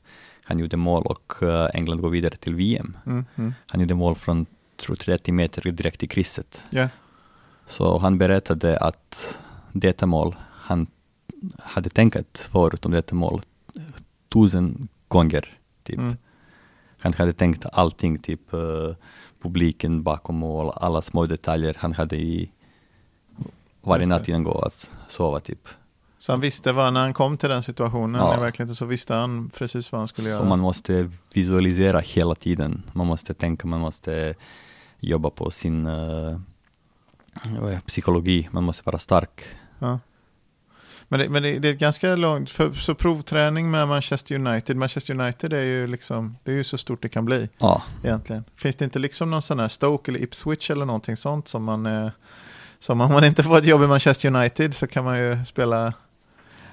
Han 0.43 0.60
gjorde 0.60 0.78
mål 0.78 1.04
och 1.06 1.34
uh, 1.41 1.67
England 1.73 2.01
går 2.01 2.10
vidare 2.10 2.36
till 2.36 2.56
VM. 2.56 2.97
Mm. 3.06 3.25
Mm. 3.36 3.54
Han 3.67 3.82
gjorde 3.82 3.95
mål 3.95 4.15
från 4.15 4.45
tror 4.78 4.95
30 4.95 5.32
meter 5.32 5.71
direkt 5.71 6.04
i 6.04 6.08
krysset. 6.08 6.63
Yeah. 6.71 6.89
Så 7.65 7.97
han 7.97 8.17
berättade 8.17 8.78
att 8.78 9.38
detta 9.71 10.06
mål, 10.06 10.36
han 10.51 10.88
hade 11.60 11.89
tänkt 11.89 12.38
förut 12.38 12.86
om 12.86 12.91
detta 12.91 13.15
mål 13.15 13.41
tusen 14.34 14.88
gånger. 15.08 15.58
Typ. 15.84 15.97
Mm. 15.97 16.17
Han 16.97 17.13
hade 17.13 17.34
tänkt 17.34 17.65
allting, 17.71 18.19
typ 18.19 18.54
uh, 18.54 18.93
publiken 19.45 20.03
bakom 20.03 20.36
mål, 20.36 20.71
alla 20.75 21.01
små 21.01 21.25
detaljer 21.25 21.77
han 21.79 21.93
hade 21.93 22.17
i 22.17 22.51
varje 23.81 24.05
natt 24.05 24.27
innan 24.27 24.43
gå 24.43 24.60
att 24.60 24.89
sova 25.08 25.39
typ. 25.39 25.67
Så 26.19 26.31
han 26.31 26.41
visste 26.41 26.73
vad, 26.73 26.93
när 26.93 27.01
han 27.01 27.13
kom 27.13 27.38
till 27.38 27.49
den 27.49 27.63
situationen 27.63 28.21
ja. 28.21 28.38
i 28.38 28.39
verkligheten 28.39 28.75
så 28.75 28.86
visste 28.86 29.13
han 29.13 29.49
precis 29.49 29.91
vad 29.91 30.01
han 30.01 30.08
skulle 30.08 30.29
göra? 30.29 30.39
Så 30.39 30.45
man 30.45 30.60
måste 30.60 31.12
visualisera 31.34 31.99
hela 31.99 32.36
tiden, 32.36 32.84
man 32.93 33.08
måste 33.08 33.34
tänka, 33.34 33.67
man 33.67 33.79
måste 33.79 34.36
jobba 34.99 35.29
på 35.29 35.51
sin 35.51 35.88
uh, 35.88 36.39
psykologi, 37.86 38.49
man 38.51 38.63
måste 38.63 38.84
vara 38.86 38.99
stark. 38.99 39.43
Ja. 39.79 39.99
Men, 41.07 41.19
det, 41.19 41.29
men 41.29 41.43
det, 41.43 41.59
det, 41.59 41.69
är 41.69 41.73
ganska 41.73 42.15
långt, 42.15 42.49
för, 42.49 42.73
så 42.73 42.95
provträning 42.95 43.71
med 43.71 43.87
Manchester 43.87 44.35
United, 44.35 44.77
Manchester 44.77 45.19
United 45.19 45.53
är 45.53 45.61
ju 45.61 45.87
liksom, 45.87 46.37
det 46.43 46.51
är 46.51 46.55
ju 46.55 46.63
så 46.63 46.77
stort 46.77 47.01
det 47.01 47.09
kan 47.09 47.25
bli. 47.25 47.49
Ja. 47.57 47.83
Egentligen. 48.03 48.43
Finns 48.55 48.75
det 48.75 48.85
inte 48.85 48.99
liksom 48.99 49.31
någon 49.31 49.41
sån 49.41 49.59
här 49.59 49.67
Stoke 49.67 50.11
eller 50.11 50.23
Ipswich 50.23 50.69
eller 50.69 50.85
någonting 50.85 51.17
sånt 51.17 51.47
som 51.47 51.63
man, 51.63 51.85
eh, 51.85 52.09
som 52.79 53.01
om 53.01 53.11
man 53.11 53.23
inte 53.23 53.43
får 53.43 53.57
ett 53.57 53.65
jobb 53.65 53.83
i 53.83 53.87
Manchester 53.87 54.35
United 54.35 54.75
så 54.75 54.87
kan 54.87 55.03
man 55.03 55.19
ju 55.19 55.45
spela. 55.45 55.87
Eh, 55.87 55.93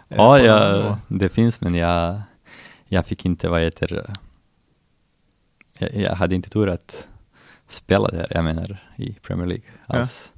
ja, 0.09 0.39
ja 0.39 0.99
det 1.09 1.29
finns 1.29 1.61
men 1.61 1.75
jag, 1.75 2.23
jag 2.89 3.07
fick 3.07 3.25
inte, 3.25 3.49
vad 3.49 3.61
heter 3.61 4.11
jag, 5.79 5.95
jag 5.95 6.15
hade 6.15 6.35
inte 6.35 6.51
tur 6.51 6.69
att 6.69 7.09
spela 7.69 8.09
där, 8.09 8.27
jag 8.31 8.45
menar 8.45 8.87
i 8.97 9.13
Premier 9.13 9.47
League 9.47 9.65
alls. 9.87 10.31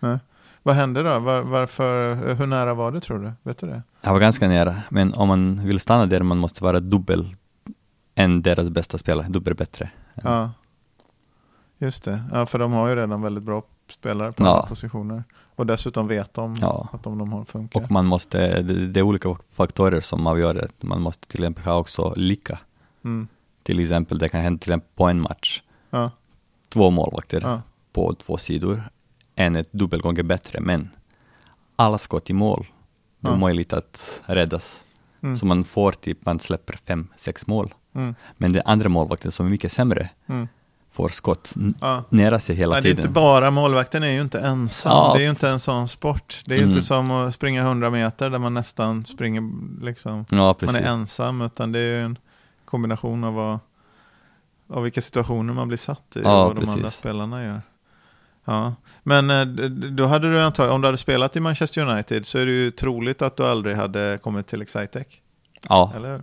Ja. 0.00 0.08
Ja. 0.08 0.18
Vad 0.62 0.74
hände 0.74 1.02
då? 1.02 1.18
Var, 1.18 1.42
varför, 1.42 2.14
hur 2.34 2.46
nära 2.46 2.74
var 2.74 2.92
det 2.92 3.00
tror 3.00 3.18
du? 3.18 3.32
Vet 3.42 3.58
du 3.58 3.66
det? 3.66 3.82
Jag 4.00 4.12
var 4.12 4.20
ganska 4.20 4.48
nära, 4.48 4.82
men 4.90 5.14
om 5.14 5.28
man 5.28 5.66
vill 5.66 5.80
stanna 5.80 6.06
där 6.06 6.22
man 6.22 6.38
måste 6.38 6.64
vara 6.64 6.80
dubbel 6.80 7.36
än 8.14 8.42
deras 8.42 8.70
bästa 8.70 8.98
spelare, 8.98 9.26
dubbel 9.28 9.54
bättre. 9.54 9.90
Ja, 10.22 10.50
just 11.78 12.04
det. 12.04 12.22
Ja, 12.32 12.46
för 12.46 12.58
de 12.58 12.72
har 12.72 12.88
ju 12.88 12.96
redan 12.96 13.22
väldigt 13.22 13.44
bra 13.44 13.62
spelare 13.90 14.32
på 14.32 14.44
ja. 14.44 14.50
alla 14.50 14.66
positioner. 14.66 15.24
Och 15.56 15.66
dessutom 15.66 16.08
vet 16.08 16.34
de 16.34 16.56
ja. 16.60 16.88
att 16.92 17.02
de, 17.02 17.18
de 17.18 17.32
har 17.32 17.44
funkar. 17.44 17.80
Och 17.80 17.90
man 17.90 18.06
måste, 18.06 18.62
det, 18.62 19.00
är 19.00 19.02
olika 19.04 19.36
faktorer 19.52 20.00
som 20.00 20.26
avgör 20.26 20.54
det. 20.54 20.68
Man 20.80 21.02
måste 21.02 21.28
till 21.28 21.40
exempel 21.40 21.64
ha 21.64 21.78
också 21.78 22.12
lycka. 22.16 22.58
Mm. 23.04 23.28
Till 23.62 23.80
exempel, 23.80 24.18
det 24.18 24.28
kan 24.28 24.40
hända 24.40 24.58
till 24.58 24.70
exempel 24.70 24.88
på 24.94 25.04
en 25.04 25.20
match, 25.20 25.62
Ja, 25.90 26.10
två 26.68 26.90
målvakter 26.90 27.60
på 27.92 28.14
två 28.14 28.36
sidor, 28.36 28.82
en 29.34 29.56
är 29.56 29.64
dubbelt 29.70 30.02
gånger 30.02 30.22
bättre, 30.22 30.60
men 30.60 30.90
alla 31.76 31.98
skott 31.98 32.30
i 32.30 32.32
mål, 32.32 32.66
det 33.20 33.28
är 33.28 33.32
Ja. 33.32 33.38
möjligt 33.38 33.72
att 33.72 34.20
räddas. 34.26 34.84
mm, 35.22 35.38
Så 35.38 35.46
man 35.46 35.64
får 35.64 35.92
typ, 35.92 36.24
man 36.26 36.40
släpper 36.40 36.78
fem, 36.86 37.08
sex 37.16 37.46
mål. 37.46 37.74
mm, 37.94 38.14
Men 38.36 38.52
den 38.52 38.62
andra 38.64 38.88
målvakten 38.88 39.32
som 39.32 39.46
är 39.46 39.50
mycket 39.50 39.72
sämre 39.72 40.08
mm. 40.26 40.48
får 40.90 41.08
skott 41.08 41.54
ja. 41.80 42.04
nära 42.08 42.40
sig 42.40 42.56
hela 42.56 42.72
Nej, 42.74 42.82
det 42.82 42.88
är 42.88 42.90
tiden. 42.90 43.04
inte 43.04 43.12
bara, 43.14 43.50
målvakten 43.50 44.02
är 44.02 44.10
ju 44.12 44.20
inte 44.20 44.40
ensam. 44.40 44.92
Ja. 44.92 45.12
Det 45.14 45.20
är 45.20 45.24
ju 45.24 45.30
inte 45.30 45.48
en 45.48 45.60
sån 45.60 45.88
sport. 45.88 46.42
Det 46.46 46.54
är 46.54 46.58
ju 46.58 46.62
Mm. 46.62 46.72
inte 46.76 46.86
som 46.86 47.10
att 47.10 47.34
springa 47.34 47.62
100 47.62 47.90
meter 47.90 48.30
där 48.30 48.38
man 48.38 48.54
nästan 48.54 49.04
springer, 49.04 49.42
liksom, 49.84 50.24
Ja, 50.30 50.56
man 50.62 50.74
är 50.76 50.82
ensam. 50.82 51.40
Utan 51.40 51.72
det 51.72 51.78
är 51.78 51.82
ju 51.98 52.04
en 52.04 52.18
kombination 52.64 53.24
av, 53.24 53.34
vad, 53.34 53.58
av 54.68 54.82
vilka 54.82 55.02
situationer 55.02 55.52
man 55.52 55.68
blir 55.68 55.78
satt 55.78 56.16
i 56.16 56.20
Ja, 56.24 56.40
och 56.40 56.46
vad 56.46 56.56
de 56.56 56.60
precis. 56.60 56.74
andra 56.76 56.90
spelarna 56.90 57.44
gör. 57.44 57.60
Ja, 58.44 58.74
men 59.02 59.30
eh, 59.30 59.44
då 59.70 60.06
hade 60.06 60.30
du 60.32 60.42
antagligen, 60.42 60.74
om 60.74 60.80
du 60.80 60.88
hade 60.88 60.98
spelat 60.98 61.36
i 61.36 61.40
Manchester 61.40 61.82
United 61.90 62.26
så 62.26 62.38
är 62.38 62.46
det 62.46 62.52
ju 62.52 62.70
troligt 62.70 63.22
att 63.22 63.36
du 63.36 63.46
aldrig 63.46 63.76
hade 63.76 64.18
kommit 64.22 64.46
till 64.46 64.62
Excitec. 64.62 65.06
Ja, 65.68 65.92
Eller 65.96 66.22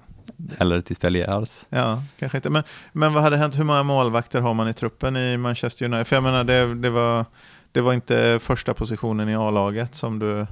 eller 0.58 0.82
till 0.82 0.95
spelare 0.95 1.34
alls. 1.34 1.65
Ja, 1.69 2.03
kanske 2.19 2.38
inte. 2.38 2.49
Men, 2.49 2.63
men 2.91 3.13
vad 3.13 3.23
hade 3.23 3.38
hänt? 3.38 3.58
Hur 3.60 3.63
många 3.63 3.84
målvakter 3.84 4.41
har 4.41 4.53
man 4.53 4.67
i 4.69 4.73
truppen 4.73 5.17
i 5.17 5.38
Manchester 5.38 5.86
United? 5.86 6.08
För 6.08 6.15
jag 6.15 6.23
menar, 6.23 6.43
det, 6.43 6.75
det, 6.75 6.89
var, 6.89 7.25
det 7.71 7.82
var 7.82 7.93
inte 7.93 8.39
första 8.41 8.73
positionen 8.73 9.29
i 9.29 9.36
A-laget 9.36 9.95
som, 9.95 10.19
du, 10.19 10.47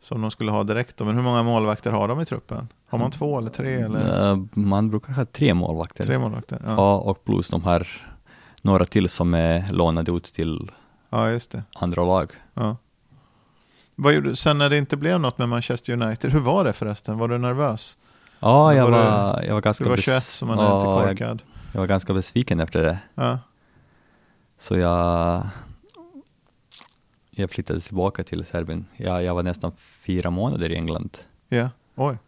som 0.00 0.20
de 0.20 0.30
skulle 0.30 0.50
ha 0.50 0.62
direkt. 0.62 1.00
Men 1.00 1.14
hur 1.14 1.22
många 1.22 1.42
målvakter 1.42 1.92
har 1.92 2.08
de 2.08 2.20
i 2.20 2.24
truppen? 2.24 2.68
Har 2.88 2.98
man 2.98 3.10
två 3.10 3.38
eller 3.38 3.50
tre? 3.50 3.74
Eller? 3.74 4.30
Eh, 4.32 4.38
Man 4.52 4.90
brukar 4.90 5.12
ha 5.12 5.24
tre 5.24 5.54
målvakter. 5.54 6.04
Tre 6.04 6.18
målvakter? 6.18 6.58
Ja, 6.66 6.74
Ja, 6.76 6.96
och 6.96 7.24
plus 7.24 7.48
de 7.48 7.64
här 7.64 7.88
några 8.62 8.84
till 8.84 9.08
som 9.08 9.34
är 9.34 9.72
lånade 9.72 10.12
ut 10.12 10.24
till 10.24 10.70
ja 11.18 11.30
just 11.30 11.50
det. 11.50 11.62
andra 11.74 12.04
lag. 12.04 12.32
Ja. 12.54 12.76
Vad 13.94 14.14
gjorde, 14.14 14.36
sen 14.36 14.58
när 14.58 14.70
det 14.70 14.76
inte 14.78 14.96
blev 14.96 15.20
något 15.20 15.38
med 15.38 15.48
Manchester 15.48 15.92
United, 16.02 16.32
hur 16.32 16.40
var 16.40 16.64
det 16.64 16.72
förresten? 16.72 17.18
Var 17.18 17.28
du 17.28 17.38
nervös? 17.38 17.96
Ja, 18.40 18.74
jag 18.74 18.84
var 18.84 18.90
var, 18.90 19.42
jag 19.42 19.54
var 19.54 19.60
ganska 19.60 19.84
Du 19.84 19.90
var 19.90 19.96
bes- 19.96 20.00
21 20.00 20.22
så 20.22 20.46
man 20.46 20.58
är 20.58 20.62
ja, 20.62 20.78
lite 20.78 20.88
jag, 20.90 21.08
korkad. 21.08 21.42
jag 21.72 21.80
var 21.80 21.86
ganska 21.86 22.14
besviken 22.14 22.60
efter 22.60 22.82
det. 22.82 22.98
Ja, 23.14 23.38
Så 24.58 24.76
jag, 24.78 25.42
jag 27.30 27.50
flyttade 27.50 27.80
tillbaka 27.80 28.24
till 28.24 28.44
Serbien. 28.44 28.86
Jag, 28.96 29.22
jag 29.22 29.34
var 29.34 29.42
nästan 29.42 29.72
fyra 29.78 30.30
månader 30.30 30.70
i 30.70 30.74
England. 30.76 31.18
ja. 31.48 31.68
oj. 31.94 32.18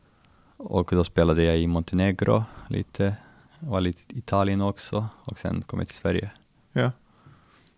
Och 0.59 0.89
då 0.93 1.05
spelade 1.05 1.43
jag 1.45 1.59
i 1.59 1.67
Montenegro 1.67 2.45
lite, 2.69 3.17
var 3.59 3.81
lite 3.81 4.15
i 4.15 4.19
Italien 4.19 4.61
också 4.61 5.07
och 5.25 5.39
sen 5.39 5.63
kom 5.63 5.79
jag 5.79 5.89
till 5.89 5.97
Sverige. 5.97 6.31
Ja. 6.73 6.91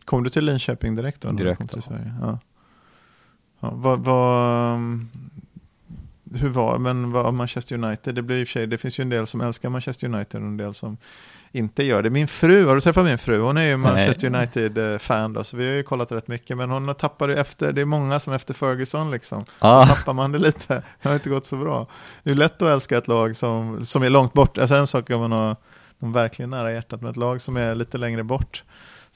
Kom 0.08 0.24
du 0.24 0.30
till 0.30 0.44
Linköping 0.44 0.96
direkt 0.96 1.20
då? 1.20 1.32
Direkt, 1.32 1.58
kom 1.58 1.68
till. 1.68 1.82
Sverige? 1.82 2.14
Ja. 2.20 2.38
Ja, 3.60 3.72
vad, 3.74 4.00
vad, 4.00 4.78
hur 6.34 6.48
var, 6.48 6.78
men 6.78 7.12
vad 7.12 7.34
Manchester 7.34 7.74
United, 7.74 8.14
det 8.14 8.22
blir 8.22 8.36
i 8.36 8.44
och 8.44 8.48
sig, 8.48 8.66
det 8.66 8.78
finns 8.78 9.00
ju 9.00 9.02
en 9.02 9.08
del 9.08 9.26
som 9.26 9.40
älskar 9.40 9.68
Manchester 9.68 10.06
United 10.06 10.40
och 10.40 10.46
en 10.46 10.56
del 10.56 10.74
som 10.74 10.96
inte 11.52 11.84
gör 11.84 12.02
det. 12.02 12.10
Min 12.10 12.28
fru, 12.28 12.66
har 12.66 12.74
du 12.74 12.80
träffat 12.80 13.04
min 13.04 13.18
fru? 13.18 13.40
Hon 13.40 13.56
är 13.56 13.62
ju 13.62 13.76
Manchester 13.76 14.26
United-fan 14.26 15.32
då, 15.32 15.44
så 15.44 15.56
vi 15.56 15.66
har 15.66 15.72
ju 15.72 15.82
kollat 15.82 16.12
rätt 16.12 16.28
mycket, 16.28 16.56
men 16.56 16.70
hon 16.70 16.94
tappade 16.94 17.36
efter, 17.36 17.72
det 17.72 17.80
är 17.80 17.84
många 17.84 18.20
som 18.20 18.32
efter 18.32 18.54
Ferguson 18.54 19.10
liksom, 19.10 19.44
Ah, 19.58 19.86
tappar 19.86 20.12
man 20.12 20.32
det 20.32 20.38
lite, 20.38 20.82
det 21.02 21.08
har 21.08 21.14
inte 21.14 21.30
gått 21.30 21.46
så 21.46 21.56
bra. 21.56 21.86
Det 22.22 22.30
är 22.30 22.34
lätt 22.34 22.62
att 22.62 22.68
älska 22.68 22.98
ett 22.98 23.08
lag 23.08 23.36
som, 23.36 23.84
som 23.84 24.02
är 24.02 24.10
långt 24.10 24.32
bort, 24.32 24.58
alltså 24.58 24.74
en 24.74 24.86
sak 24.86 25.10
är 25.10 25.16
man 25.16 25.32
har 25.32 25.56
de 25.98 26.12
verkligen 26.12 26.50
nära 26.50 26.72
hjärtat, 26.72 27.00
men 27.02 27.10
ett 27.10 27.16
lag 27.16 27.42
som 27.42 27.56
är 27.56 27.74
lite 27.74 27.98
längre 27.98 28.24
bort, 28.24 28.64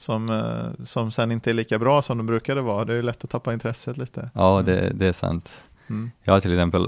som, 0.03 0.29
eh, 0.29 0.83
som 0.85 1.11
sen 1.11 1.31
inte 1.31 1.49
är 1.49 1.53
lika 1.53 1.79
bra 1.79 2.01
som 2.01 2.17
de 2.17 2.25
brukade 2.25 2.61
vara, 2.61 2.85
det 2.85 2.95
är 2.95 3.03
lätt 3.03 3.23
att 3.23 3.29
tappa 3.29 3.53
intresset 3.53 3.97
lite. 3.97 4.29
ja, 4.33 4.61
det, 4.65 4.91
det 4.93 5.05
är 5.07 5.13
sant. 5.13 5.49
Mm. 5.89 6.11
Jag 6.23 6.41
till 6.41 6.53
exempel, 6.53 6.87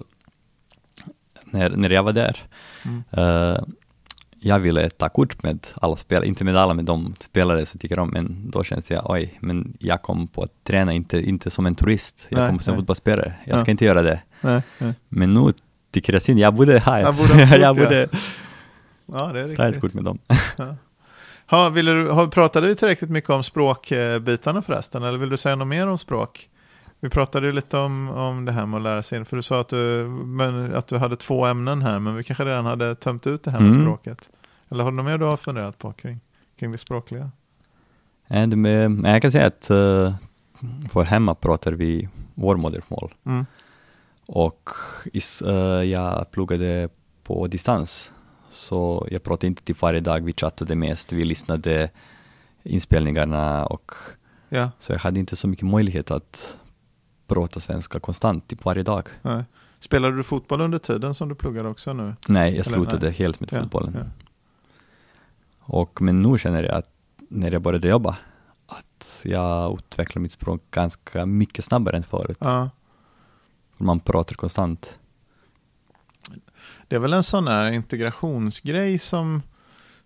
när, 1.46 1.70
när 1.70 1.90
jag 1.90 2.04
var 2.04 2.14
där, 2.14 2.44
Mm. 2.86 3.04
eh, 3.12 3.60
jag 4.40 4.60
ville 4.60 4.90
ta 4.90 5.10
kort 5.10 5.44
med 5.44 5.68
alla 5.82 5.96
spelare, 5.96 6.28
inte 6.28 6.44
med 6.44 6.58
alla, 6.58 6.74
med 6.74 6.86
de 6.86 7.14
spelare 7.20 7.66
som 7.66 7.80
tycker 7.80 8.00
om, 8.00 8.10
men 8.10 8.52
då 8.52 8.64
känns 8.64 8.92
jag, 8.92 9.10
oj, 9.10 9.38
men 9.40 9.74
jag 9.80 10.02
kom 10.02 10.28
på 10.28 10.42
att 10.44 10.64
träna 10.64 10.94
inte, 10.94 11.20
inte 11.30 11.50
som 11.50 11.66
en 11.66 11.76
turist, 11.76 12.28
jag 12.30 12.40
Nej, 12.40 12.50
kom 12.50 12.60
som 12.60 12.72
nej. 12.74 12.80
fotbollsspelare, 12.82 13.34
jag 13.46 13.60
ska 13.60 13.70
Ja. 13.70 13.72
inte 13.72 13.86
göra 13.86 14.02
det. 14.02 14.22
Nej, 14.42 14.62
nej. 14.78 14.94
Men 15.10 15.34
nu 15.34 15.54
tycker 15.92 16.14
jag 16.14 16.22
synd, 16.22 16.40
jag 16.40 16.54
borde 16.54 16.80
ha 16.80 16.98
ett, 17.00 17.06
Jag 17.06 17.16
borde 17.16 17.46
ha 17.46 17.56
jag 17.68 17.76
borde 17.76 18.10
Ja, 19.06 19.38
är 19.38 19.56
ta 19.56 19.68
ett 19.68 19.82
kort 19.82 19.94
med 19.94 20.04
dem. 20.04 20.20
Ha, 21.50 21.70
vill 21.70 21.86
du, 21.86 22.10
ha, 22.12 22.28
pratade 22.28 22.68
vi 22.68 22.76
tillräckligt 22.76 23.10
mycket 23.10 23.30
om 23.30 23.44
språkbitarna 23.44 24.62
förresten, 24.62 25.04
eller 25.04 25.18
vill 25.18 25.30
du 25.30 25.38
säga 25.38 25.56
något 25.56 25.68
mer 25.68 25.88
om 25.88 25.98
språk? 25.98 26.50
Vi 27.00 27.10
pratade 27.10 27.48
ju 27.48 27.54
lite 27.54 27.78
om, 27.78 28.10
om 28.10 28.46
det 28.46 28.52
här 28.52 28.66
med 28.66 28.78
att 28.78 28.84
lära 28.84 29.04
sig, 29.04 29.26
för 29.26 29.36
du 29.38 29.44
sa 29.44 29.60
att 29.60 29.68
du, 29.70 30.08
men, 30.26 30.76
att 30.76 30.88
du 30.88 30.98
hade 30.98 31.16
två 31.16 31.46
ämnen 31.46 31.82
här, 31.82 32.00
men 32.00 32.16
vi 32.16 32.24
kanske 32.24 32.46
redan 32.46 32.66
hade 32.66 32.96
tömt 32.96 33.28
ut 33.28 33.44
det 33.44 33.52
här 33.52 33.60
med 33.60 33.70
Mm. 33.70 33.82
språket. 33.82 34.30
Eller 34.70 34.84
har 34.84 34.92
du 34.92 34.98
något 34.98 35.06
mer 35.06 35.18
du 35.18 35.26
har 35.26 35.38
funderat 35.38 35.78
på 35.78 35.94
kring, 35.94 36.20
kring 36.60 36.72
det 36.72 36.78
språkliga? 36.78 37.32
Men 38.28 39.04
jag 39.04 39.22
kan 39.22 39.32
säga 39.32 39.48
att 39.48 39.72
uh, 39.72 40.14
för 40.92 41.04
hemma 41.04 41.36
pratar 41.36 41.74
vi 41.74 42.10
vår 42.34 42.56
modersmål. 42.56 43.14
Mm. 43.26 43.46
Och 44.28 44.70
eh, 45.46 45.84
jag 45.84 46.32
pluggade 46.32 46.90
på 47.24 47.48
distans. 47.48 48.12
Så 48.56 49.08
jag 49.12 49.24
pratade 49.24 49.48
inte 49.48 49.64
typ 49.64 49.82
varje 49.82 50.00
dag, 50.00 50.24
vi 50.26 50.34
chattade 50.34 50.76
mest, 50.76 51.12
vi 51.14 51.24
lyssnade 51.24 51.90
inspelningarna 52.64 53.66
och 53.66 53.92
Ja, 54.50 54.72
så 54.80 54.92
jag 54.92 55.00
hade 55.00 55.20
inte 55.20 55.36
så 55.36 55.48
mycket 55.48 55.66
möjlighet 55.66 56.12
att 56.12 56.58
prata 57.28 57.60
svenska 57.60 58.00
konstant, 58.00 58.48
typ 58.48 58.66
varje 58.66 58.84
dag. 58.84 59.10
nej. 59.22 59.44
Spelade 59.80 60.16
du 60.18 60.24
fotboll 60.24 60.62
under 60.62 60.78
tiden 60.78 61.14
som 61.14 61.30
du 61.30 61.36
pluggade 61.36 61.70
också 61.70 61.94
nu? 61.94 62.14
Nej, 62.28 62.56
jag 62.56 62.66
slutade 62.66 63.06
nej. 63.06 63.16
helt 63.16 63.40
med 63.40 63.50
Ja, 63.54 63.62
fotbollen. 63.62 63.94
ja. 63.98 64.06
Och, 65.60 66.02
men 66.02 66.22
nu 66.22 66.38
känner 66.38 66.64
jag 66.64 66.76
att 66.76 66.90
när 67.30 67.52
jag 67.52 67.62
började 67.62 67.88
jobba, 67.88 68.18
att 68.68 69.20
jag 69.24 69.74
utvecklar 69.74 70.22
mitt 70.22 70.32
språk 70.32 70.62
ganska 70.72 71.26
mycket 71.26 71.66
snabbare 71.66 71.98
än 71.98 72.04
förut. 72.04 72.38
Ja. 72.42 72.70
Man 73.78 74.00
pratar 74.00 74.36
konstant. 74.36 75.00
Det 76.88 76.96
är 76.96 77.00
väl 77.00 77.14
en 77.14 77.24
sån 77.24 77.48
här 77.48 77.72
integrationsgrej 77.72 79.00
som, 79.00 79.42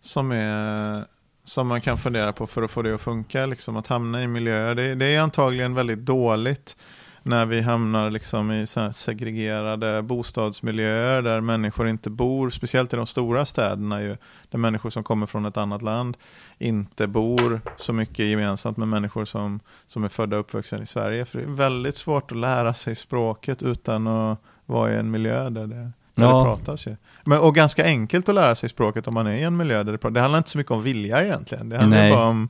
som, 0.02 0.32
är, 0.32 1.06
som 1.44 1.68
man 1.68 1.82
kan 1.82 1.98
fundera 1.98 2.34
på 2.34 2.48
för 2.48 2.64
att 2.64 2.72
få 2.72 2.82
det 2.82 2.96
att 2.96 3.02
funka, 3.02 3.46
liksom 3.46 3.78
att 3.78 3.88
hamna 3.88 4.24
i 4.24 4.28
miljöer. 4.28 4.76
Det, 4.76 4.96
det 4.96 5.06
är 5.06 5.20
antagligen 5.20 5.74
väldigt 5.74 6.00
dåligt 6.00 6.76
när 7.24 7.46
vi 7.46 7.62
hamnar 7.62 8.10
liksom 8.10 8.52
i 8.52 8.68
så 8.68 8.80
här 8.80 8.92
segregerade 8.92 10.02
bostadsmiljöer 10.02 11.22
där 11.22 11.42
människor 11.42 11.88
inte 11.88 12.10
bor, 12.10 12.50
speciellt 12.50 12.94
i 12.94 12.96
de 12.96 13.08
stora 13.08 13.46
städerna 13.46 14.02
ju, 14.02 14.18
där 14.50 14.58
människor 14.58 14.90
som 14.90 15.04
kommer 15.04 15.26
från 15.26 15.46
ett 15.46 15.58
annat 15.58 15.82
land 15.82 16.18
inte 16.58 17.08
bor 17.08 17.62
så 17.78 17.94
mycket 17.94 18.26
gemensamt 18.26 18.78
med 18.78 18.88
människor 18.88 19.26
som, 19.26 19.60
som 19.88 20.04
är 20.04 20.10
födda 20.10 20.36
och 20.36 20.40
uppvuxna 20.40 20.82
i 20.82 20.86
Sverige. 20.86 21.26
För 21.26 21.38
det 21.38 21.44
är 21.44 21.48
väldigt 21.48 21.98
svårt 21.98 22.32
att 22.32 22.38
lära 22.38 22.74
sig 22.74 22.96
språket 22.96 23.64
utan 23.64 24.08
att 24.08 24.40
vara 24.66 24.94
i 24.94 24.98
en 24.98 25.12
miljö 25.12 25.50
där 25.50 25.68
det, 25.68 25.92
där 26.20 26.28
Ja. 26.28 26.38
det 26.38 26.44
pratas. 26.44 26.88
Ju. 26.88 26.96
Men, 27.26 27.40
och 27.40 27.56
ganska 27.56 27.86
enkelt 27.86 28.30
att 28.30 28.36
lära 28.36 28.56
sig 28.56 28.70
språket 28.70 29.08
om 29.08 29.14
man 29.14 29.28
är 29.28 29.36
i 29.36 29.44
en 29.44 29.58
miljö 29.58 29.84
där 29.84 29.92
det 29.92 29.98
pratas. 29.98 30.14
Det 30.14 30.22
handlar 30.22 30.38
inte 30.38 30.50
så 30.50 30.58
mycket 30.58 30.72
om 30.72 30.84
vilja 30.84 31.24
egentligen. 31.26 31.70
Det 31.70 31.78
handlar 31.78 31.98
Nej. 31.98 32.12
bara 32.12 32.26
om 32.28 32.50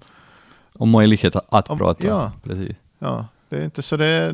Och 0.73 0.87
möjlighet 0.87 1.35
att 1.35 1.69
Om- 1.69 1.77
prata. 1.77 2.07
ja. 2.07 2.31
Precis. 2.43 2.75
Ja, 2.99 3.25
det 3.49 3.57
är 3.57 3.63
inte 3.63 3.81
så 3.81 3.97
det, 3.97 4.31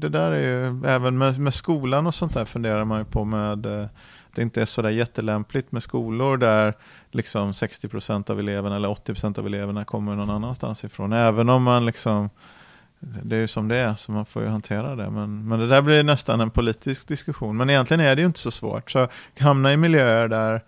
det 0.00 0.08
där 0.08 0.32
är 0.32 0.40
ju, 0.70 0.86
även 0.86 1.18
med, 1.18 1.38
med 1.40 1.54
skolan 1.54 2.06
och 2.06 2.14
sånt 2.14 2.34
där 2.34 2.44
funderar 2.44 2.84
man 2.84 2.98
ju 2.98 3.04
på 3.04 3.24
med, 3.24 3.66
eh, 3.66 3.86
det 4.34 4.42
inte 4.42 4.60
är 4.60 4.64
sådär 4.64 4.90
jättelämpligt 4.90 5.72
med 5.72 5.82
skolor 5.82 6.36
där 6.36 6.74
liksom 7.10 7.52
60% 7.52 8.30
av 8.30 8.38
eleverna 8.38 8.76
eller 8.76 8.88
80% 8.88 9.38
av 9.38 9.46
eleverna 9.46 9.84
kommer 9.84 10.14
någon 10.16 10.30
annanstans 10.30 10.84
ifrån. 10.84 11.12
Även 11.12 11.48
om 11.48 11.62
man 11.62 11.86
liksom, 11.86 12.30
det 13.00 13.36
är 13.36 13.40
ju 13.40 13.46
som 13.46 13.68
det 13.68 13.76
är 13.76 13.94
så 13.94 14.12
man 14.12 14.26
får 14.26 14.42
ju 14.42 14.48
hantera 14.48 14.96
det. 14.96 15.10
Men, 15.10 15.48
men 15.48 15.58
det 15.58 15.66
där 15.66 15.82
blir 15.82 16.02
nästan 16.02 16.40
en 16.40 16.50
politisk 16.50 17.08
diskussion. 17.08 17.56
Men 17.56 17.70
egentligen 17.70 18.00
är 18.00 18.16
det 18.16 18.22
ju 18.22 18.26
inte 18.26 18.38
så 18.38 18.50
svårt. 18.50 18.90
Så 18.90 19.08
hamna 19.38 19.72
i 19.72 19.76
miljöer 19.76 20.28
där 20.28 20.62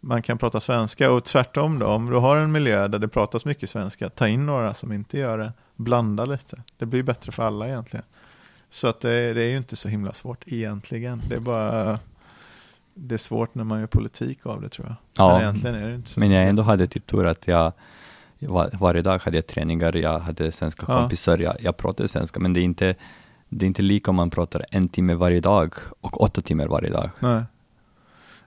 man 0.00 0.22
kan 0.22 0.38
prata 0.38 0.60
svenska 0.60 1.10
och 1.10 1.24
tvärtom 1.24 1.78
då, 1.78 1.86
om 1.86 2.10
du 2.10 2.16
har 2.16 2.36
en 2.36 2.52
miljö 2.52 2.88
där 2.88 2.98
det 2.98 3.08
pratas 3.08 3.44
mycket 3.44 3.70
svenska, 3.70 4.08
ta 4.08 4.28
in 4.28 4.46
några 4.46 4.74
som 4.74 4.92
inte 4.92 5.18
gör 5.18 5.38
det, 5.38 5.52
blanda 5.76 6.24
lite. 6.24 6.62
Det 6.78 6.86
blir 6.86 7.02
bättre 7.02 7.32
för 7.32 7.42
alla 7.42 7.68
egentligen. 7.68 8.04
Så 8.70 8.88
att 8.88 9.00
det, 9.00 9.32
det 9.34 9.42
är 9.42 9.48
ju 9.48 9.56
inte 9.56 9.76
så 9.76 9.88
himla 9.88 10.12
svårt 10.12 10.44
egentligen. 10.46 11.22
Det 11.28 11.34
är 11.34 11.40
bara 11.40 11.98
det 12.94 13.14
är 13.14 13.18
svårt 13.18 13.54
när 13.54 13.64
man 13.64 13.80
gör 13.80 13.86
politik 13.86 14.46
av 14.46 14.60
det 14.60 14.68
tror 14.68 14.86
jag. 14.86 14.96
Ja. 15.14 15.32
Men 15.32 15.42
egentligen 15.42 15.76
är 15.76 15.88
det 15.88 15.94
inte 15.94 16.10
så. 16.10 16.20
Men 16.20 16.30
jag 16.30 16.48
ändå 16.48 16.62
hade 16.62 16.86
typ 16.86 17.06
tur 17.06 17.26
att 17.26 17.48
jag 17.48 17.72
var, 18.48 18.70
varje 18.72 19.02
dag 19.02 19.18
hade 19.18 19.36
jag 19.36 19.46
träningar, 19.46 19.96
jag 19.96 20.18
hade 20.18 20.52
svenska 20.52 20.84
Ja. 20.88 20.94
kompisar, 21.00 21.38
jag, 21.38 21.56
jag 21.60 21.76
pratade 21.76 22.08
svenska, 22.08 22.40
men 22.40 22.52
det 22.52 22.60
är, 22.60 22.64
inte, 22.64 22.94
det 23.48 23.64
är 23.64 23.66
inte 23.66 23.82
lika 23.82 24.10
om 24.10 24.16
man 24.16 24.30
pratar 24.30 24.64
en 24.70 24.88
timme 24.88 25.14
varje 25.14 25.40
dag 25.40 25.74
och 26.00 26.22
åtta 26.22 26.40
timmar 26.40 26.66
varje 26.68 26.90
dag. 26.90 27.10
Nej. 27.20 27.42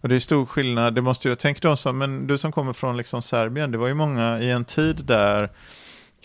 Och 0.02 0.10
det 0.10 0.16
är 0.16 0.20
stor 0.20 0.46
skillnad, 0.46 0.96
det 0.96 1.02
måste 1.02 1.30
jag 1.30 1.40
tänka 1.40 1.68
de 1.68 1.78
som, 1.78 1.98
men 1.98 2.28
du 2.28 2.38
som 2.38 2.52
kommer 2.52 2.74
från 2.74 2.98
liksom 2.98 3.22
Serbien, 3.22 3.72
det 3.72 3.78
var 3.78 3.88
ju 3.88 3.94
många 3.94 4.40
i 4.40 4.52
en 4.52 4.66
tid 4.66 5.02
där 5.06 5.50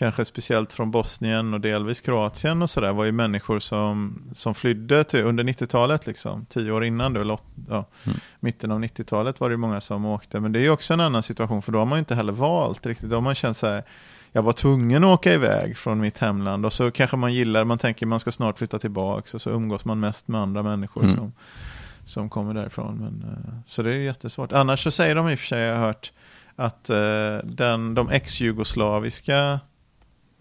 kanske 0.02 0.24
speciellt 0.24 0.72
från 0.72 0.90
Bosnien 0.90 1.54
och 1.54 1.60
delvis 1.60 2.00
Kroatien 2.00 2.62
och 2.62 2.70
sådär, 2.70 2.92
var 2.92 3.04
ju 3.04 3.12
människor 3.12 3.58
som, 3.58 4.22
som 4.34 4.54
flydde 4.54 5.04
till, 5.04 5.24
under 5.24 5.44
90-talet, 5.44 6.06
liksom, 6.06 6.46
tio 6.48 6.72
år 6.72 6.84
innan, 6.84 7.12
då, 7.12 7.20
eller, 7.20 7.38
ja, 7.68 7.84
mm. 8.04 8.18
mitten 8.40 8.70
av 8.70 8.80
90-talet 8.80 9.40
var 9.40 9.50
det 9.50 9.56
många 9.56 9.80
som 9.80 10.06
åkte. 10.06 10.40
Men 10.40 10.52
det 10.52 10.60
är 10.60 10.70
också 10.70 10.94
en 10.94 11.00
annan 11.00 11.22
situation, 11.22 11.62
för 11.62 11.72
då 11.72 11.78
har 11.78 11.86
man 11.86 11.96
ju 11.96 11.98
inte 11.98 12.14
heller 12.14 12.32
valt 12.32 12.86
riktigt. 12.86 13.10
Då 13.10 13.16
har 13.16 13.20
man 13.20 13.34
känt 13.34 13.56
så 13.56 13.66
här, 13.66 13.82
jag 14.32 14.42
var 14.42 14.52
tvungen 14.52 15.04
att 15.04 15.10
åka 15.10 15.34
iväg 15.34 15.76
från 15.76 16.00
mitt 16.00 16.18
hemland 16.18 16.66
och 16.66 16.72
så 16.72 16.90
kanske 16.90 17.16
man 17.16 17.34
gillar, 17.34 17.64
man 17.64 17.78
tänker 17.78 18.06
man 18.06 18.20
ska 18.20 18.32
snart 18.32 18.58
flytta 18.58 18.78
tillbaka 18.78 19.30
och 19.34 19.40
så 19.40 19.50
umgås 19.50 19.84
man 19.84 20.00
mest 20.00 20.28
med 20.28 20.40
andra 20.40 20.62
människor 20.62 21.02
mm. 21.02 21.16
som, 21.16 21.32
som 22.04 22.30
kommer 22.30 22.54
därifrån. 22.54 22.96
Men, 22.98 23.30
uh, 23.30 23.54
så 23.66 23.82
det 23.82 23.94
är 23.94 23.98
jättesvårt. 23.98 24.52
Annars 24.52 24.82
så 24.82 24.90
säger 24.90 25.14
de 25.14 25.28
i 25.28 25.34
och 25.34 25.38
för 25.38 25.46
sig, 25.46 25.60
jag 25.60 25.76
har 25.76 25.86
hört, 25.86 26.12
att 26.56 26.90
uh, 26.90 27.50
den, 27.50 27.94
de 27.94 28.10
ex-jugoslaviska 28.10 29.60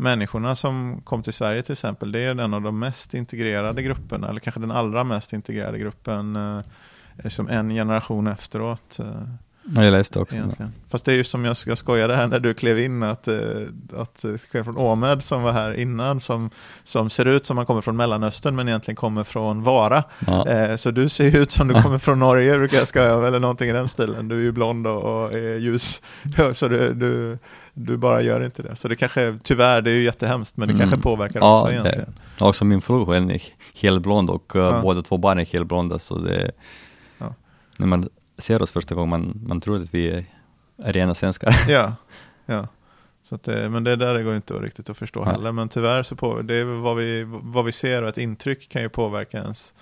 människorna 0.02 0.56
som 0.56 1.02
kom 1.02 1.24
till 1.24 1.34
Sverige 1.34 1.62
till 1.62 1.72
exempel, 1.72 2.12
det 2.12 2.20
är 2.20 2.32
en 2.32 2.54
av 2.54 2.62
de 2.62 2.80
mest 2.80 3.14
integrerade 3.14 3.84
grupperna, 3.84 4.30
eller 4.30 4.40
kanske 4.40 4.60
den 4.60 4.72
allra 4.72 5.04
mest 5.04 5.34
integrerade 5.34 5.80
gruppen, 5.80 6.36
eh, 6.36 7.28
som 7.28 7.48
en 7.48 7.70
generation 7.70 8.28
efteråt. 8.28 9.00
Eh, 9.00 9.24
Ja, 9.64 9.84
jag 9.84 9.92
läste 9.92 10.20
också. 10.20 10.36
Egentligen. 10.36 10.74
Fast 10.90 11.06
det 11.06 11.12
är 11.12 11.16
ju 11.16 11.24
som 11.24 11.46
jag, 11.46 11.56
jag 11.66 11.78
skojade 11.78 12.16
här 12.16 12.28
när 12.28 12.40
du 12.40 12.54
klev 12.54 12.80
in, 12.80 13.04
att, 13.04 13.28
eh, 13.28 13.36
att 13.98 14.26
sker 14.38 14.64
från 14.64 14.78
Åmed 14.78 15.24
som 15.24 15.44
var 15.44 15.52
här 15.52 15.74
innan, 15.74 16.20
som, 16.20 16.50
som 16.84 17.10
ser 17.10 17.26
ut 17.26 17.46
som 17.46 17.56
man 17.56 17.66
kommer 17.66 17.82
från 17.82 17.98
Mellanöstern 17.98 18.56
men 18.56 18.68
egentligen 18.68 18.96
kommer 18.96 19.24
från 19.24 19.64
Vara. 19.64 20.04
Ja. 20.28 20.48
Eh, 20.48 20.76
så 20.76 20.92
du 20.92 21.10
ser 21.10 21.38
ut 21.38 21.52
som 21.52 21.68
du 21.68 21.82
kommer 21.82 21.98
från 21.98 22.20
Norge, 22.20 22.58
brukar 22.58 22.78
jag 22.78 22.88
skoja, 22.88 23.28
eller 23.28 23.40
någonting 23.40 23.70
i 23.70 23.74
den 23.74 23.88
stilen. 23.88 24.28
Du 24.28 24.36
är 24.36 24.42
ju 24.42 24.52
blond 24.52 24.88
och, 24.88 25.24
och 25.24 25.36
är 25.36 25.58
ljus, 25.58 26.02
så 26.54 26.68
du, 26.68 26.94
du, 26.94 27.38
du 27.74 27.98
bara 27.98 28.22
gör 28.22 28.44
inte 28.44 28.62
det. 28.62 28.76
Så 28.76 28.88
det 28.88 28.96
kanske, 28.96 29.40
tyvärr, 29.44 29.82
det 29.82 29.92
är 29.92 29.96
ju 29.96 30.04
jättehemskt, 30.04 30.58
men 30.58 30.68
det 30.68 30.74
mm. 30.74 30.90
kanske 30.90 31.04
påverkar 31.04 31.40
ja, 31.40 31.56
också 31.56 31.72
egentligen. 31.72 32.14
Det. 32.38 32.46
Också 32.46 32.66
min 32.66 32.82
fru 32.82 33.14
är 33.16 33.42
helblond 33.82 34.30
och 34.30 34.56
eh, 34.56 34.62
ja. 34.62 34.82
båda 34.82 35.02
två 35.02 35.18
barn 35.18 35.40
är 35.40 35.46
helblonda, 35.46 36.00
så 36.00 36.18
det, 36.18 36.52
när 37.78 37.88
man 37.88 38.10
ser 38.42 38.62
oss 38.62 38.72
första 38.72 38.96
gången, 38.96 39.10
man, 39.10 39.42
man 39.48 39.62
tror 39.62 39.82
att 39.82 39.94
vi 39.94 40.10
är, 40.10 40.26
rena 40.78 41.16
svenskar. 41.16 41.56
Ja, 41.68 41.96
ja. 42.46 42.68
Så 43.24 43.36
att 43.36 43.44
det, 43.44 43.70
men 43.70 43.84
det 43.84 43.96
där 43.96 44.24
går 44.24 44.36
inte 44.36 44.54
riktigt 44.54 44.90
att 44.90 44.98
förstå 44.98 45.24
ja. 45.26 45.32
heller, 45.32 45.52
men 45.52 45.70
tyvärr 45.70 46.04
så 46.04 46.16
på, 46.16 46.42
det 46.42 46.56
är 46.56 46.66
vad 46.66 46.98
vi, 46.98 47.24
vad 47.28 47.66
vi 47.66 47.72
ser 47.72 48.02
och 48.02 48.10
ett 48.10 48.18
intryck 48.18 48.70
kan 48.70 48.82
ju 48.82 48.90
påverka 48.90 49.38
ens, 49.38 49.74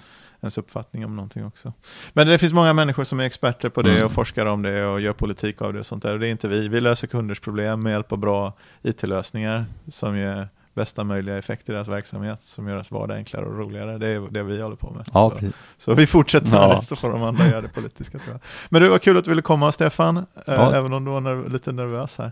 ens 0.42 0.58
uppfattning 0.58 1.06
om 1.06 1.16
någonting 1.16 1.46
också. 1.46 1.74
Men 2.14 2.28
det 2.28 2.38
finns 2.38 2.54
många 2.54 2.74
människor 2.74 3.04
som 3.04 3.20
är 3.20 3.24
experter 3.24 3.70
på 3.70 3.82
det 3.82 3.92
mm. 3.92 4.06
och 4.06 4.12
forskar 4.12 4.46
om 4.46 4.62
det 4.62 4.86
och 4.86 5.02
gör 5.02 5.14
politik 5.14 5.62
av 5.62 5.74
det 5.74 5.80
och 5.80 5.86
sånt 5.86 6.04
där. 6.04 6.14
Och 6.14 6.20
det 6.20 6.28
är 6.28 6.32
inte 6.32 6.48
vi. 6.48 6.68
Vi 6.68 6.82
löser 6.82 7.08
kunders 7.08 7.40
problem 7.40 7.82
med 7.82 7.92
hjälp 7.92 8.12
av 8.12 8.18
bra 8.18 8.54
it-lösningar 8.82 9.66
som 9.90 10.18
ger 10.18 10.50
bästa 10.80 11.04
möjliga 11.04 11.38
effekt 11.38 11.70
i 11.70 11.72
deras 11.72 11.88
verksamhet 11.88 12.42
som 12.42 12.68
gör 12.68 12.74
deras 12.74 12.92
vardag 12.92 13.18
enklare 13.18 13.46
och 13.46 13.58
roligare. 13.58 13.98
Det 13.98 14.08
är 14.08 14.32
det 14.32 14.44
vi 14.44 14.62
håller 14.62 14.76
på 14.76 14.90
med. 14.90 15.06
Ja, 15.14 15.32
så, 15.40 15.48
så, 15.78 15.94
vi 15.94 16.08
fortsätter 16.08 16.52
med 16.52 16.60
ja. 16.60 16.76
det 16.76 16.82
så 16.82 16.96
får 16.96 17.10
de 17.10 17.24
andra 17.24 17.48
göra 17.48 17.62
det 17.62 17.68
politiska 17.68 18.20
tror 18.20 18.32
jag. 18.34 18.42
Men 18.70 18.82
det 18.82 18.90
var 18.90 19.00
kul 19.00 19.18
att 19.18 19.24
du 19.24 19.30
ville 19.30 19.42
komma 19.42 19.72
Stefan, 19.72 20.18
eh, 20.18 20.24
ja. 20.46 20.76
även 20.76 20.94
om 20.94 21.06
du 21.06 21.12
var 21.12 21.22
nerv 21.22 21.52
lite 21.52 21.72
nervös 21.72 22.18
här. 22.18 22.32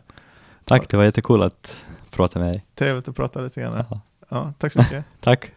Tack, 0.65 0.89
det 0.89 0.97
var 0.97 1.03
jättekul 1.03 1.41
att 1.41 1.83
prata 2.11 2.39
med 2.39 2.47
dig. 2.53 2.65
Trevligt 2.75 3.07
att 3.07 3.15
prata 3.15 3.41
lite 3.41 3.61
grann. 3.61 3.83
Ja 3.89 4.01
tack 4.57 4.71
så 4.71 4.79
mycket. 4.79 5.05
tack. 5.21 5.45